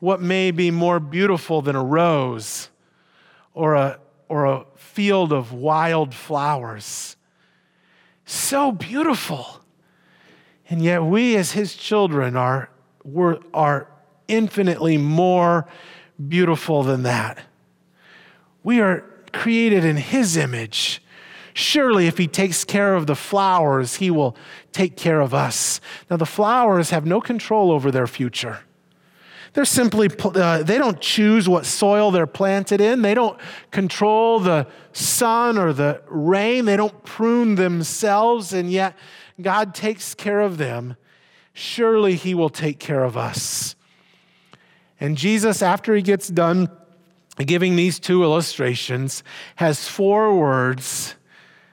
what 0.00 0.20
may 0.20 0.50
be 0.50 0.72
more 0.72 0.98
beautiful 0.98 1.62
than 1.62 1.76
a 1.76 1.84
rose 1.84 2.70
or 3.54 3.74
a, 3.74 4.00
or 4.28 4.44
a 4.44 4.64
field 4.76 5.32
of 5.32 5.52
wild 5.52 6.14
flowers? 6.14 7.16
So 8.24 8.72
beautiful. 8.72 9.60
And 10.68 10.82
yet, 10.82 11.02
we 11.02 11.36
as 11.36 11.52
his 11.52 11.74
children 11.74 12.36
are, 12.36 12.68
are 13.54 13.88
infinitely 14.26 14.98
more 14.98 15.66
beautiful 16.28 16.82
than 16.82 17.04
that. 17.04 17.38
We 18.62 18.80
are 18.80 19.04
created 19.32 19.84
in 19.84 19.96
his 19.96 20.36
image. 20.36 21.02
Surely, 21.54 22.06
if 22.06 22.18
he 22.18 22.26
takes 22.26 22.64
care 22.64 22.94
of 22.94 23.06
the 23.06 23.16
flowers, 23.16 23.96
he 23.96 24.10
will 24.10 24.36
take 24.72 24.96
care 24.96 25.20
of 25.20 25.32
us. 25.32 25.80
Now, 26.10 26.16
the 26.16 26.26
flowers 26.26 26.90
have 26.90 27.06
no 27.06 27.20
control 27.20 27.72
over 27.72 27.90
their 27.90 28.06
future. 28.06 28.60
They're 29.54 29.64
simply, 29.64 30.08
uh, 30.22 30.62
they 30.62 30.78
don't 30.78 31.00
choose 31.00 31.48
what 31.48 31.66
soil 31.66 32.10
they're 32.10 32.26
planted 32.26 32.80
in. 32.80 33.02
They 33.02 33.14
don't 33.14 33.38
control 33.70 34.40
the 34.40 34.66
sun 34.92 35.58
or 35.58 35.72
the 35.72 36.02
rain. 36.06 36.64
They 36.64 36.76
don't 36.76 37.02
prune 37.04 37.54
themselves, 37.54 38.52
and 38.52 38.70
yet 38.70 38.96
God 39.40 39.74
takes 39.74 40.14
care 40.14 40.40
of 40.40 40.58
them. 40.58 40.96
Surely 41.52 42.14
He 42.14 42.34
will 42.34 42.50
take 42.50 42.78
care 42.78 43.04
of 43.04 43.16
us. 43.16 43.74
And 45.00 45.16
Jesus, 45.16 45.62
after 45.62 45.94
He 45.94 46.02
gets 46.02 46.28
done 46.28 46.68
giving 47.36 47.76
these 47.76 47.98
two 47.98 48.22
illustrations, 48.22 49.22
has 49.56 49.88
four 49.88 50.36
words 50.36 51.14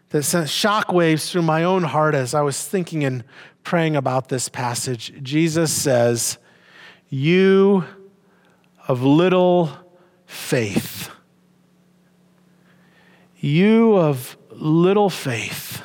that 0.10 0.24
sent 0.24 0.48
shockwaves 0.48 1.30
through 1.30 1.42
my 1.42 1.64
own 1.64 1.84
heart 1.84 2.16
as 2.16 2.34
I 2.34 2.42
was 2.42 2.66
thinking 2.66 3.04
and 3.04 3.24
praying 3.64 3.96
about 3.96 4.30
this 4.30 4.48
passage. 4.48 5.12
Jesus 5.22 5.74
says, 5.74 6.38
You 7.10 7.86
of 8.88 9.04
little 9.04 9.72
faith. 10.26 11.10
You 13.40 13.96
of 13.96 14.38
little 14.52 15.10
faith. 15.10 15.82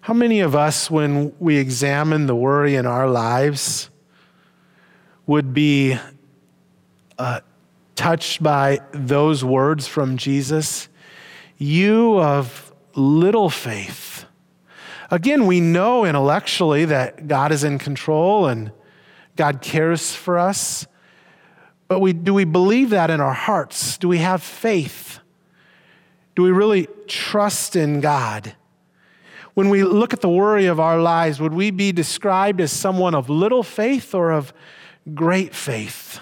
How 0.00 0.14
many 0.14 0.40
of 0.40 0.56
us, 0.56 0.90
when 0.90 1.34
we 1.38 1.58
examine 1.58 2.26
the 2.26 2.34
worry 2.34 2.76
in 2.76 2.86
our 2.86 3.08
lives, 3.08 3.90
would 5.26 5.52
be 5.52 5.98
uh, 7.18 7.40
touched 7.94 8.42
by 8.42 8.80
those 8.92 9.44
words 9.44 9.86
from 9.86 10.16
Jesus? 10.16 10.88
You 11.58 12.18
of 12.20 12.72
little 12.94 13.50
faith. 13.50 14.17
Again, 15.10 15.46
we 15.46 15.60
know 15.60 16.04
intellectually 16.04 16.84
that 16.84 17.28
God 17.28 17.50
is 17.50 17.64
in 17.64 17.78
control 17.78 18.46
and 18.46 18.70
God 19.36 19.62
cares 19.62 20.14
for 20.14 20.38
us. 20.38 20.86
But 21.86 22.00
we, 22.00 22.12
do 22.12 22.34
we 22.34 22.44
believe 22.44 22.90
that 22.90 23.08
in 23.08 23.20
our 23.20 23.32
hearts? 23.32 23.96
Do 23.96 24.08
we 24.08 24.18
have 24.18 24.42
faith? 24.42 25.20
Do 26.36 26.42
we 26.42 26.50
really 26.50 26.88
trust 27.06 27.74
in 27.74 28.00
God? 28.00 28.54
When 29.54 29.70
we 29.70 29.82
look 29.82 30.12
at 30.12 30.20
the 30.20 30.28
worry 30.28 30.66
of 30.66 30.78
our 30.78 31.00
lives, 31.00 31.40
would 31.40 31.54
we 31.54 31.70
be 31.70 31.90
described 31.90 32.60
as 32.60 32.70
someone 32.70 33.14
of 33.14 33.30
little 33.30 33.62
faith 33.62 34.14
or 34.14 34.30
of 34.30 34.52
great 35.14 35.54
faith? 35.54 36.20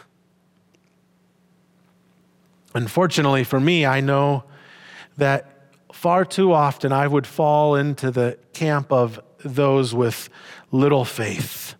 Unfortunately 2.72 3.42
for 3.42 3.59
me, 3.59 3.85
I 3.85 4.01
know 4.01 4.44
that 5.16 5.56
far 5.97 6.27
too 6.27 6.53
often 6.53 6.93
I 6.93 7.07
would 7.09 7.27
fall 7.27 7.75
into 7.75 8.11
the 8.11 8.39
camp 8.53 8.93
of 8.93 9.19
those 9.43 9.95
with 9.95 10.29
little 10.71 11.07
faith. 11.07 11.75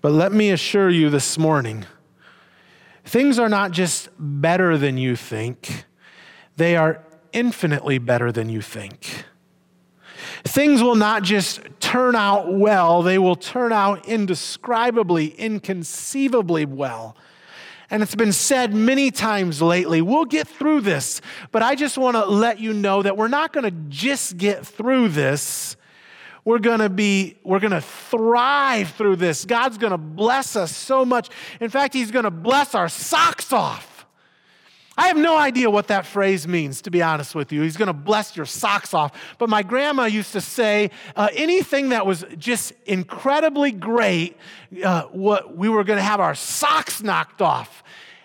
But 0.00 0.10
let 0.10 0.32
me 0.32 0.50
assure 0.50 0.90
you 0.90 1.10
this 1.10 1.38
morning 1.38 1.86
things 3.04 3.38
are 3.38 3.48
not 3.48 3.70
just 3.70 4.08
better 4.18 4.76
than 4.76 4.98
you 4.98 5.14
think, 5.14 5.84
they 6.56 6.76
are 6.76 7.04
infinitely 7.32 7.98
better 7.98 8.32
than 8.32 8.48
you 8.48 8.60
think. 8.60 9.24
Things 10.44 10.82
will 10.82 10.96
not 10.96 11.22
just 11.22 11.60
turn 11.78 12.16
out 12.16 12.52
well, 12.52 13.00
they 13.00 13.18
will 13.18 13.36
turn 13.36 13.72
out 13.72 14.08
indescribably, 14.08 15.28
inconceivably 15.38 16.66
well. 16.66 17.16
And 17.92 18.02
it's 18.02 18.14
been 18.14 18.32
said 18.32 18.72
many 18.72 19.10
times 19.10 19.60
lately, 19.60 20.00
we'll 20.00 20.24
get 20.24 20.48
through 20.48 20.80
this. 20.80 21.20
But 21.50 21.62
I 21.62 21.74
just 21.74 21.98
want 21.98 22.16
to 22.16 22.24
let 22.24 22.58
you 22.58 22.72
know 22.72 23.02
that 23.02 23.18
we're 23.18 23.28
not 23.28 23.52
going 23.52 23.64
to 23.64 23.70
just 23.90 24.38
get 24.38 24.66
through 24.66 25.08
this. 25.08 25.76
We're 26.42 26.58
going 26.58 26.78
to 26.78 26.88
be, 26.88 27.36
we're 27.44 27.60
going 27.60 27.72
to 27.72 27.82
thrive 27.82 28.92
through 28.92 29.16
this. 29.16 29.44
God's 29.44 29.76
going 29.76 29.90
to 29.90 29.98
bless 29.98 30.56
us 30.56 30.74
so 30.74 31.04
much. 31.04 31.28
In 31.60 31.68
fact, 31.68 31.92
He's 31.92 32.10
going 32.10 32.24
to 32.24 32.30
bless 32.30 32.74
our 32.74 32.88
socks 32.88 33.52
off. 33.52 33.91
I 34.96 35.08
have 35.08 35.16
no 35.16 35.38
idea 35.38 35.70
what 35.70 35.88
that 35.88 36.04
phrase 36.04 36.46
means, 36.46 36.82
to 36.82 36.90
be 36.90 37.02
honest 37.02 37.34
with 37.34 37.50
you. 37.50 37.62
He's 37.62 37.78
going 37.78 37.86
to 37.86 37.94
bless 37.94 38.36
your 38.36 38.44
socks 38.44 38.92
off. 38.92 39.36
But 39.38 39.48
my 39.48 39.62
grandma 39.62 40.04
used 40.04 40.32
to 40.32 40.40
say 40.40 40.90
uh, 41.16 41.28
anything 41.34 41.90
that 41.90 42.04
was 42.04 42.26
just 42.36 42.72
incredibly 42.84 43.72
great, 43.72 44.36
uh, 44.84 45.04
what, 45.04 45.56
we 45.56 45.70
were 45.70 45.82
going 45.82 45.96
to 45.96 46.02
have 46.02 46.20
our 46.20 46.34
socks 46.34 47.02
knocked 47.02 47.40
off. 47.40 47.82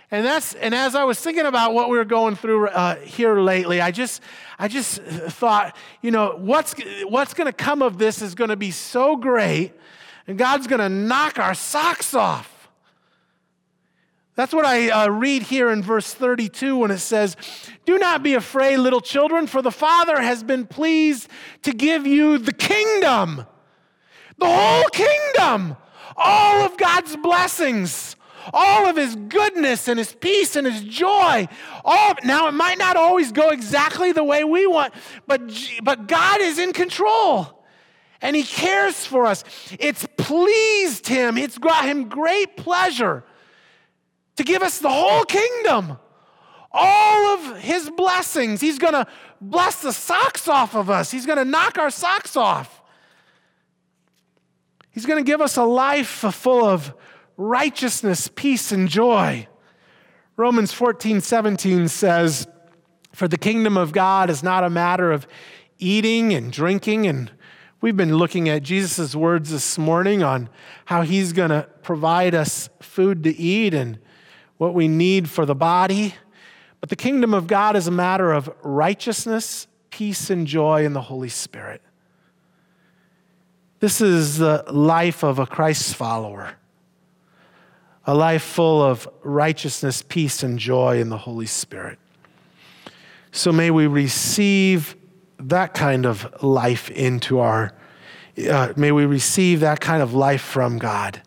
And 0.09 0.25
that's 0.25 0.53
and 0.53 0.73
as 0.73 0.95
I 0.95 1.03
was 1.03 1.19
thinking 1.19 1.45
about 1.45 1.73
what 1.73 1.89
we 1.89 1.97
were 1.97 2.05
going 2.05 2.37
through 2.37 2.69
uh, 2.69 2.95
here 2.95 3.39
lately, 3.41 3.81
I 3.81 3.91
just 3.91 4.21
I 4.57 4.69
just 4.69 5.01
thought, 5.01 5.75
you 6.01 6.11
know, 6.11 6.37
what's 6.37 6.75
what's 7.03 7.33
going 7.33 7.47
to 7.47 7.53
come 7.53 7.81
of 7.81 7.97
this 7.97 8.21
is 8.21 8.33
going 8.33 8.49
to 8.49 8.55
be 8.55 8.71
so 8.71 9.17
great, 9.17 9.73
and 10.25 10.37
God's 10.37 10.65
going 10.65 10.79
to 10.79 10.87
knock 10.87 11.39
our 11.39 11.53
socks 11.53 12.13
off. 12.13 12.56
That's 14.37 14.53
what 14.53 14.67
I 14.67 14.91
uh, 14.91 15.09
read 15.09 15.41
here 15.41 15.71
in 15.71 15.81
verse 15.81 16.13
32 16.13 16.77
when 16.77 16.91
it 16.91 16.99
says, 16.99 17.35
Do 17.87 17.97
not 17.97 18.21
be 18.21 18.35
afraid, 18.35 18.77
little 18.77 19.01
children, 19.01 19.47
for 19.47 19.63
the 19.63 19.71
Father 19.71 20.21
has 20.21 20.43
been 20.43 20.67
pleased 20.67 21.27
to 21.63 21.73
give 21.73 22.05
you 22.05 22.37
the 22.37 22.53
kingdom, 22.53 23.47
the 24.37 24.45
whole 24.45 24.87
kingdom, 24.89 25.75
all 26.15 26.61
of 26.63 26.77
God's 26.77 27.15
blessings, 27.17 28.15
all 28.53 28.85
of 28.85 28.95
His 28.95 29.15
goodness 29.15 29.87
and 29.87 29.97
His 29.97 30.13
peace 30.13 30.55
and 30.55 30.67
His 30.67 30.83
joy. 30.83 31.47
All 31.83 32.11
of, 32.11 32.23
now, 32.23 32.47
it 32.47 32.53
might 32.53 32.77
not 32.77 32.95
always 32.95 33.31
go 33.31 33.49
exactly 33.49 34.11
the 34.11 34.23
way 34.23 34.43
we 34.43 34.67
want, 34.67 34.93
but, 35.25 35.41
but 35.81 36.07
God 36.07 36.41
is 36.41 36.59
in 36.59 36.73
control 36.73 37.65
and 38.21 38.35
He 38.35 38.43
cares 38.43 39.03
for 39.03 39.25
us. 39.25 39.43
It's 39.79 40.05
pleased 40.15 41.07
Him, 41.07 41.39
it's 41.39 41.57
brought 41.57 41.85
Him 41.85 42.07
great 42.07 42.55
pleasure 42.55 43.23
to 44.37 44.43
give 44.43 44.61
us 44.63 44.79
the 44.79 44.89
whole 44.89 45.23
kingdom, 45.25 45.97
all 46.71 47.25
of 47.35 47.57
his 47.57 47.89
blessings. 47.89 48.61
He's 48.61 48.79
going 48.79 48.93
to 48.93 49.05
bless 49.41 49.81
the 49.81 49.91
socks 49.91 50.47
off 50.47 50.75
of 50.75 50.89
us, 50.89 51.11
he's 51.11 51.25
going 51.25 51.37
to 51.37 51.45
knock 51.45 51.77
our 51.77 51.89
socks 51.89 52.35
off. 52.35 52.81
He's 54.91 55.05
going 55.05 55.23
to 55.23 55.31
give 55.31 55.41
us 55.41 55.57
a 55.57 55.63
life 55.63 56.07
full 56.07 56.65
of 56.65 56.91
righteousness, 57.37 58.31
peace, 58.33 58.71
and 58.71 58.89
joy. 58.89 59.47
Romans 60.37 60.73
14, 60.73 61.21
17 61.21 61.87
says, 61.87 62.47
For 63.13 63.27
the 63.27 63.37
kingdom 63.37 63.77
of 63.77 63.91
God 63.91 64.31
is 64.31 64.41
not 64.41 64.63
a 64.63 64.71
matter 64.71 65.11
of 65.11 65.27
eating 65.77 66.33
and 66.33 66.51
drinking. 66.51 67.05
And 67.05 67.31
we've 67.79 67.95
been 67.95 68.15
looking 68.15 68.49
at 68.49 68.63
Jesus' 68.63 69.15
words 69.15 69.51
this 69.51 69.77
morning 69.77 70.23
on 70.23 70.49
how 70.85 71.03
he's 71.03 71.31
going 71.31 71.51
to 71.51 71.69
provide 71.83 72.33
us 72.33 72.67
food 72.81 73.23
to 73.23 73.35
eat 73.35 73.75
and 73.75 73.99
what 74.57 74.73
we 74.73 74.87
need 74.87 75.29
for 75.29 75.45
the 75.45 75.55
body. 75.55 76.15
But 76.79 76.89
the 76.89 76.95
kingdom 76.95 77.33
of 77.33 77.47
God 77.47 77.75
is 77.75 77.87
a 77.87 77.91
matter 77.91 78.31
of 78.31 78.53
righteousness, 78.61 79.67
peace, 79.89 80.29
and 80.29 80.45
joy 80.45 80.85
in 80.85 80.93
the 80.93 81.01
Holy 81.01 81.29
Spirit. 81.29 81.81
This 83.79 84.01
is 84.01 84.37
the 84.37 84.63
life 84.71 85.23
of 85.23 85.39
a 85.39 85.45
Christ 85.45 85.95
follower, 85.95 86.55
a 88.05 88.15
life 88.15 88.43
full 88.43 88.81
of 88.81 89.07
righteousness, 89.23 90.03
peace, 90.07 90.41
and 90.41 90.57
joy 90.57 90.99
in 90.99 91.09
the 91.09 91.17
Holy 91.17 91.45
Spirit. 91.45 91.99
So 93.31 93.51
may 93.51 93.69
we 93.69 93.85
receive 93.85 94.95
that 95.39 95.75
kind 95.75 96.07
of 96.07 96.41
life 96.41 96.89
into 96.89 97.39
our, 97.39 97.73
uh, 98.49 98.73
may 98.75 98.91
we 98.91 99.05
receive 99.05 99.59
that 99.59 99.79
kind 99.79 100.01
of 100.01 100.15
life 100.15 100.41
from 100.41 100.79
God 100.79 101.21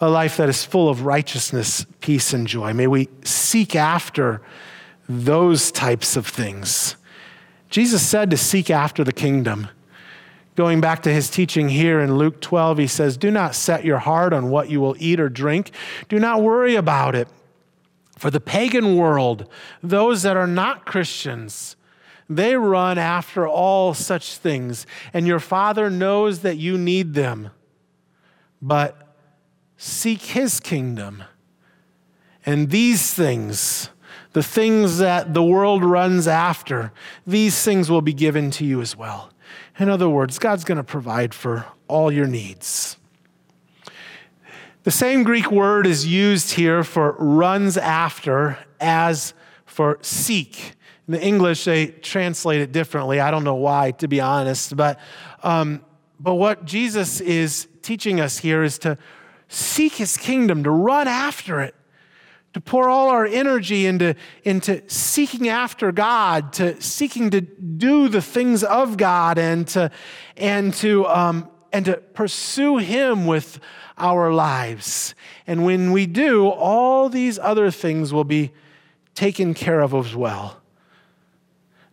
a 0.00 0.08
life 0.08 0.36
that 0.38 0.48
is 0.48 0.64
full 0.64 0.88
of 0.88 1.04
righteousness, 1.04 1.84
peace, 2.00 2.32
and 2.32 2.46
joy. 2.46 2.72
May 2.72 2.86
we 2.86 3.08
seek 3.22 3.76
after 3.76 4.40
those 5.08 5.70
types 5.70 6.16
of 6.16 6.26
things. 6.26 6.96
Jesus 7.68 8.06
said 8.06 8.30
to 8.30 8.36
seek 8.36 8.70
after 8.70 9.04
the 9.04 9.12
kingdom. 9.12 9.68
Going 10.56 10.80
back 10.80 11.02
to 11.02 11.12
his 11.12 11.30
teaching 11.30 11.68
here 11.68 12.00
in 12.00 12.16
Luke 12.16 12.40
12, 12.40 12.78
he 12.78 12.86
says, 12.86 13.16
Do 13.16 13.30
not 13.30 13.54
set 13.54 13.84
your 13.84 13.98
heart 13.98 14.32
on 14.32 14.50
what 14.50 14.70
you 14.70 14.80
will 14.80 14.96
eat 14.98 15.20
or 15.20 15.28
drink. 15.28 15.70
Do 16.08 16.18
not 16.18 16.42
worry 16.42 16.74
about 16.74 17.14
it. 17.14 17.28
For 18.18 18.30
the 18.30 18.40
pagan 18.40 18.96
world, 18.96 19.48
those 19.82 20.22
that 20.22 20.36
are 20.36 20.46
not 20.46 20.84
Christians, 20.84 21.76
they 22.28 22.56
run 22.56 22.98
after 22.98 23.46
all 23.46 23.94
such 23.94 24.36
things, 24.36 24.86
and 25.12 25.26
your 25.26 25.40
Father 25.40 25.88
knows 25.88 26.40
that 26.40 26.56
you 26.56 26.76
need 26.76 27.14
them. 27.14 27.50
But 28.60 29.09
seek 29.82 30.20
His 30.20 30.60
kingdom, 30.60 31.24
and 32.44 32.68
these 32.68 33.14
things, 33.14 33.88
the 34.34 34.42
things 34.42 34.98
that 34.98 35.32
the 35.32 35.42
world 35.42 35.82
runs 35.82 36.28
after, 36.28 36.92
these 37.26 37.62
things 37.62 37.90
will 37.90 38.02
be 38.02 38.12
given 38.12 38.50
to 38.50 38.64
you 38.66 38.82
as 38.82 38.94
well. 38.94 39.30
In 39.78 39.88
other 39.88 40.06
words, 40.06 40.38
God's 40.38 40.64
going 40.64 40.76
to 40.76 40.84
provide 40.84 41.32
for 41.32 41.64
all 41.88 42.12
your 42.12 42.26
needs. 42.26 42.98
The 44.82 44.90
same 44.90 45.22
Greek 45.22 45.50
word 45.50 45.86
is 45.86 46.06
used 46.06 46.52
here 46.52 46.84
for 46.84 47.12
runs 47.12 47.78
after 47.78 48.58
as 48.82 49.32
for 49.64 49.98
seek. 50.02 50.74
In 51.08 51.14
the 51.14 51.22
English, 51.22 51.64
they 51.64 51.86
translate 51.86 52.60
it 52.60 52.70
differently. 52.70 53.18
I 53.18 53.30
don't 53.30 53.44
know 53.44 53.54
why, 53.54 53.92
to 53.92 54.08
be 54.08 54.20
honest. 54.20 54.76
But, 54.76 55.00
um, 55.42 55.82
but 56.18 56.34
what 56.34 56.66
Jesus 56.66 57.22
is 57.22 57.66
teaching 57.80 58.20
us 58.20 58.36
here 58.36 58.62
is 58.62 58.78
to 58.80 58.98
seek 59.50 59.94
his 59.94 60.16
kingdom, 60.16 60.62
to 60.64 60.70
run 60.70 61.08
after 61.08 61.60
it, 61.60 61.74
to 62.54 62.60
pour 62.60 62.88
all 62.88 63.10
our 63.10 63.26
energy 63.26 63.84
into, 63.84 64.14
into 64.44 64.82
seeking 64.88 65.48
after 65.48 65.92
God, 65.92 66.52
to 66.54 66.80
seeking 66.80 67.30
to 67.30 67.40
do 67.40 68.08
the 68.08 68.22
things 68.22 68.64
of 68.64 68.96
God, 68.96 69.38
and 69.38 69.66
to, 69.68 69.90
and 70.36 70.72
to, 70.74 71.06
um, 71.06 71.48
and 71.72 71.84
to 71.84 71.96
pursue 71.96 72.78
him 72.78 73.26
with 73.26 73.58
our 73.98 74.32
lives. 74.32 75.14
And 75.46 75.64
when 75.64 75.90
we 75.90 76.06
do, 76.06 76.48
all 76.48 77.08
these 77.08 77.38
other 77.38 77.70
things 77.70 78.12
will 78.12 78.24
be 78.24 78.52
taken 79.14 79.52
care 79.52 79.80
of 79.80 79.92
as 79.94 80.14
well. 80.14 80.60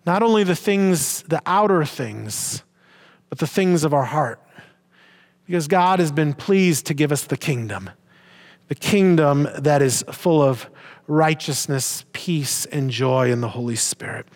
Not 0.06 0.24
only 0.24 0.44
the 0.44 0.56
things, 0.56 1.24
the 1.24 1.42
outer 1.46 1.84
things, 1.86 2.64
but 3.30 3.40
the 3.40 3.48
things 3.48 3.84
of 3.84 3.94
our 3.94 4.06
heart. 4.06 4.42
Because 5.48 5.68
God 5.68 6.00
has 6.00 6.12
been 6.12 6.34
pleased 6.34 6.86
to 6.88 6.94
give 6.94 7.12
us 7.12 7.24
the 7.24 7.38
kingdom, 7.38 7.90
the 8.68 8.76
kingdom 8.76 9.48
that 9.58 9.82
is 9.82 10.04
full 10.12 10.42
of 10.42 10.70
righteousness, 11.08 12.06
peace, 12.14 12.66
and 12.66 12.92
joy 12.92 13.32
in 13.32 13.42
the 13.42 13.48
Holy 13.48 13.78
Spirit. 13.78 14.28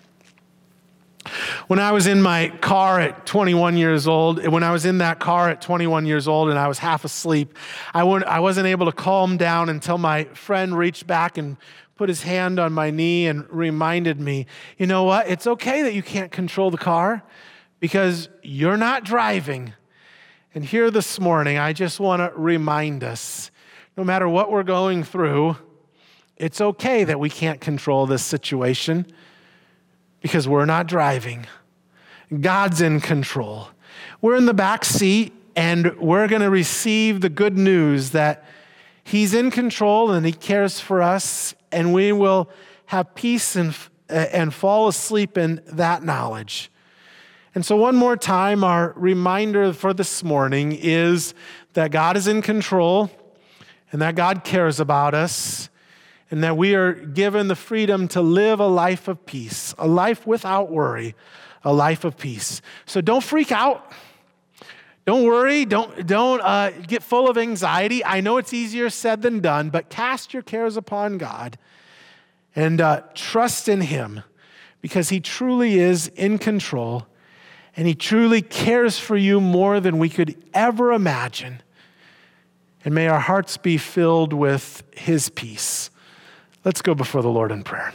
When 1.67 1.79
I 1.79 1.91
was 1.91 2.07
in 2.07 2.21
my 2.21 2.49
car 2.61 2.99
at 2.99 3.25
21 3.25 3.77
years 3.77 4.07
old, 4.07 4.45
when 4.47 4.63
I 4.63 4.71
was 4.71 4.85
in 4.85 4.97
that 4.99 5.19
car 5.19 5.49
at 5.49 5.61
21 5.61 6.05
years 6.05 6.27
old 6.27 6.49
and 6.49 6.57
I 6.57 6.67
was 6.67 6.79
half 6.79 7.05
asleep, 7.05 7.55
I, 7.93 8.01
I 8.01 8.39
wasn't 8.39 8.67
able 8.67 8.87
to 8.87 8.91
calm 8.91 9.37
down 9.37 9.69
until 9.69 9.97
my 9.97 10.23
friend 10.33 10.75
reached 10.75 11.05
back 11.05 11.37
and 11.37 11.57
put 11.95 12.09
his 12.09 12.23
hand 12.23 12.59
on 12.59 12.73
my 12.73 12.89
knee 12.89 13.27
and 13.27 13.47
reminded 13.49 14.19
me, 14.19 14.47
you 14.77 14.87
know 14.87 15.03
what? 15.03 15.27
It's 15.27 15.45
okay 15.45 15.83
that 15.83 15.93
you 15.93 16.01
can't 16.01 16.31
control 16.31 16.71
the 16.71 16.77
car 16.77 17.21
because 17.79 18.29
you're 18.41 18.77
not 18.77 19.03
driving. 19.03 19.73
And 20.53 20.65
here 20.65 20.91
this 20.91 21.17
morning, 21.17 21.57
I 21.57 21.71
just 21.71 21.97
want 21.97 22.19
to 22.19 22.37
remind 22.37 23.05
us 23.05 23.51
no 23.95 24.03
matter 24.03 24.27
what 24.27 24.51
we're 24.51 24.63
going 24.63 25.05
through, 25.05 25.55
it's 26.35 26.59
okay 26.59 27.05
that 27.05 27.21
we 27.21 27.29
can't 27.29 27.61
control 27.61 28.05
this 28.05 28.21
situation 28.21 29.05
because 30.19 30.49
we're 30.49 30.65
not 30.65 30.87
driving. 30.87 31.47
God's 32.41 32.81
in 32.81 32.99
control. 32.99 33.69
We're 34.19 34.35
in 34.35 34.45
the 34.45 34.53
back 34.53 34.83
seat 34.83 35.31
and 35.55 35.97
we're 35.97 36.27
going 36.27 36.41
to 36.41 36.49
receive 36.49 37.21
the 37.21 37.29
good 37.29 37.57
news 37.57 38.09
that 38.09 38.43
He's 39.05 39.33
in 39.33 39.51
control 39.51 40.11
and 40.11 40.25
He 40.25 40.33
cares 40.33 40.81
for 40.81 41.01
us, 41.01 41.55
and 41.71 41.93
we 41.93 42.11
will 42.11 42.49
have 42.87 43.15
peace 43.15 43.55
and, 43.55 43.73
and 44.09 44.53
fall 44.53 44.89
asleep 44.89 45.37
in 45.37 45.61
that 45.67 46.03
knowledge. 46.03 46.70
And 47.53 47.65
so, 47.65 47.75
one 47.75 47.95
more 47.95 48.15
time, 48.15 48.63
our 48.63 48.93
reminder 48.95 49.73
for 49.73 49.93
this 49.93 50.23
morning 50.23 50.71
is 50.71 51.33
that 51.73 51.91
God 51.91 52.15
is 52.15 52.27
in 52.27 52.41
control 52.41 53.11
and 53.91 54.01
that 54.01 54.15
God 54.15 54.45
cares 54.45 54.79
about 54.79 55.13
us 55.13 55.69
and 56.29 56.41
that 56.45 56.55
we 56.55 56.75
are 56.75 56.93
given 56.93 57.49
the 57.49 57.55
freedom 57.55 58.07
to 58.09 58.21
live 58.21 58.61
a 58.61 58.67
life 58.67 59.09
of 59.09 59.25
peace, 59.25 59.75
a 59.77 59.85
life 59.85 60.25
without 60.25 60.71
worry, 60.71 61.13
a 61.65 61.73
life 61.73 62.05
of 62.05 62.17
peace. 62.17 62.61
So 62.85 63.01
don't 63.01 63.23
freak 63.23 63.51
out. 63.51 63.91
Don't 65.05 65.25
worry. 65.25 65.65
Don't, 65.65 66.07
don't 66.07 66.39
uh, 66.41 66.71
get 66.87 67.03
full 67.03 67.29
of 67.29 67.37
anxiety. 67.37 68.05
I 68.05 68.21
know 68.21 68.37
it's 68.37 68.53
easier 68.53 68.89
said 68.89 69.23
than 69.23 69.41
done, 69.41 69.69
but 69.69 69.89
cast 69.89 70.33
your 70.33 70.41
cares 70.41 70.77
upon 70.77 71.17
God 71.17 71.57
and 72.55 72.79
uh, 72.79 73.01
trust 73.13 73.67
in 73.67 73.81
Him 73.81 74.23
because 74.79 75.09
He 75.09 75.19
truly 75.19 75.79
is 75.79 76.07
in 76.07 76.37
control 76.37 77.07
and 77.75 77.87
He 77.87 77.95
truly 77.95 78.41
cares 78.41 78.99
for 78.99 79.15
you 79.15 79.39
more 79.39 79.79
than 79.79 79.97
we 79.97 80.09
could 80.09 80.35
ever 80.53 80.91
imagine. 80.91 81.61
And 82.83 82.95
may 82.95 83.07
our 83.07 83.19
hearts 83.19 83.57
be 83.57 83.77
filled 83.77 84.33
with 84.33 84.83
His 84.95 85.29
peace. 85.29 85.89
Let's 86.65 86.81
go 86.81 86.93
before 86.93 87.21
the 87.21 87.29
Lord 87.29 87.51
in 87.51 87.63
prayer. 87.63 87.93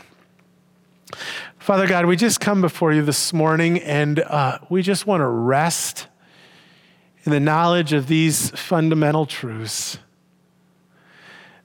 Father 1.59 1.87
God, 1.87 2.07
we 2.07 2.17
just 2.17 2.41
come 2.41 2.61
before 2.61 2.93
you 2.93 3.03
this 3.03 3.33
morning 3.33 3.79
and 3.81 4.21
uh, 4.21 4.59
we 4.69 4.83
just 4.83 5.07
want 5.07 5.21
to 5.21 5.27
rest 5.27 6.07
in 7.25 7.33
the 7.33 7.41
knowledge 7.41 7.93
of 7.93 8.07
these 8.07 8.51
fundamental 8.51 9.27
truths. 9.27 9.99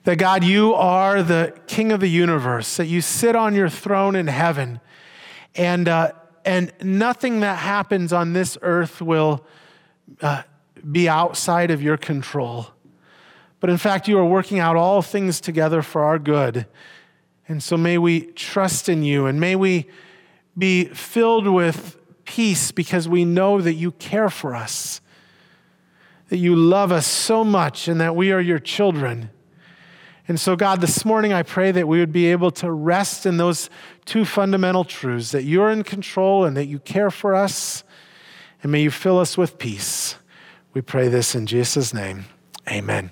That 0.04 0.18
God, 0.18 0.44
you 0.44 0.74
are 0.74 1.22
the 1.22 1.56
King 1.68 1.92
of 1.92 2.00
the 2.00 2.10
universe, 2.10 2.78
that 2.78 2.88
you 2.88 3.02
sit 3.02 3.36
on 3.36 3.54
your 3.54 3.70
throne 3.70 4.16
in 4.16 4.26
heaven, 4.26 4.80
and, 5.54 5.88
uh, 5.88 6.14
and 6.46 6.72
nothing 6.82 7.42
that 7.42 7.58
happens 7.58 8.14
on 8.14 8.34
this 8.34 8.58
earth 8.62 9.02
will 9.02 9.46
uh, 10.22 10.44
be 10.90 11.08
outside 11.08 11.72
of 11.72 11.82
your 11.82 11.98
control. 11.98 12.68
But 13.60 13.70
in 13.70 13.78
fact, 13.78 14.08
you 14.08 14.18
are 14.18 14.26
working 14.26 14.60
out 14.60 14.76
all 14.76 15.02
things 15.02 15.40
together 15.40 15.82
for 15.82 16.04
our 16.04 16.18
good. 16.18 16.66
And 17.48 17.62
so 17.62 17.78
may 17.78 17.98
we 17.98 18.22
trust 18.22 18.90
in 18.90 19.04
you 19.04 19.28
and 19.28 19.40
may 19.40 19.56
we 19.56 19.88
be 20.58 20.86
filled 20.86 21.48
with 21.48 21.98
peace 22.26 22.72
because 22.72 23.08
we 23.08 23.26
know 23.26 23.62
that 23.62 23.74
you 23.74 23.92
care 23.94 24.30
for 24.30 24.56
us, 24.56 25.02
that 26.30 26.38
you 26.38 26.56
love 26.56 26.92
us 26.92 27.06
so 27.06 27.44
much, 27.44 27.88
and 27.88 28.00
that 28.00 28.16
we 28.16 28.32
are 28.32 28.40
your 28.40 28.60
children. 28.60 29.30
And 30.28 30.40
so, 30.40 30.56
God, 30.56 30.82
this 30.82 31.04
morning 31.04 31.34
I 31.34 31.44
pray 31.44 31.72
that 31.72 31.88
we 31.88 32.00
would 32.00 32.12
be 32.12 32.28
able 32.28 32.52
to 32.52 32.72
rest 32.72 33.26
in 33.26 33.38
those 33.38 33.70
two 34.06 34.26
fundamental 34.26 34.84
truths 34.84 35.32
that 35.32 35.44
you're 35.44 35.72
in 35.72 35.84
control 35.84 36.46
and 36.46 36.56
that 36.58 36.66
you 36.66 36.80
care 36.80 37.12
for 37.12 37.36
us. 37.36 37.84
And 38.64 38.72
may 38.72 38.82
you 38.82 38.92
fill 38.92 39.20
us 39.20 39.38
with 39.38 39.58
peace. 39.58 40.16
We 40.74 40.82
pray 40.82 41.08
this 41.08 41.36
in 41.36 41.48
Jesus' 41.48 41.94
name. 41.94 42.26
Amen. 42.70 43.12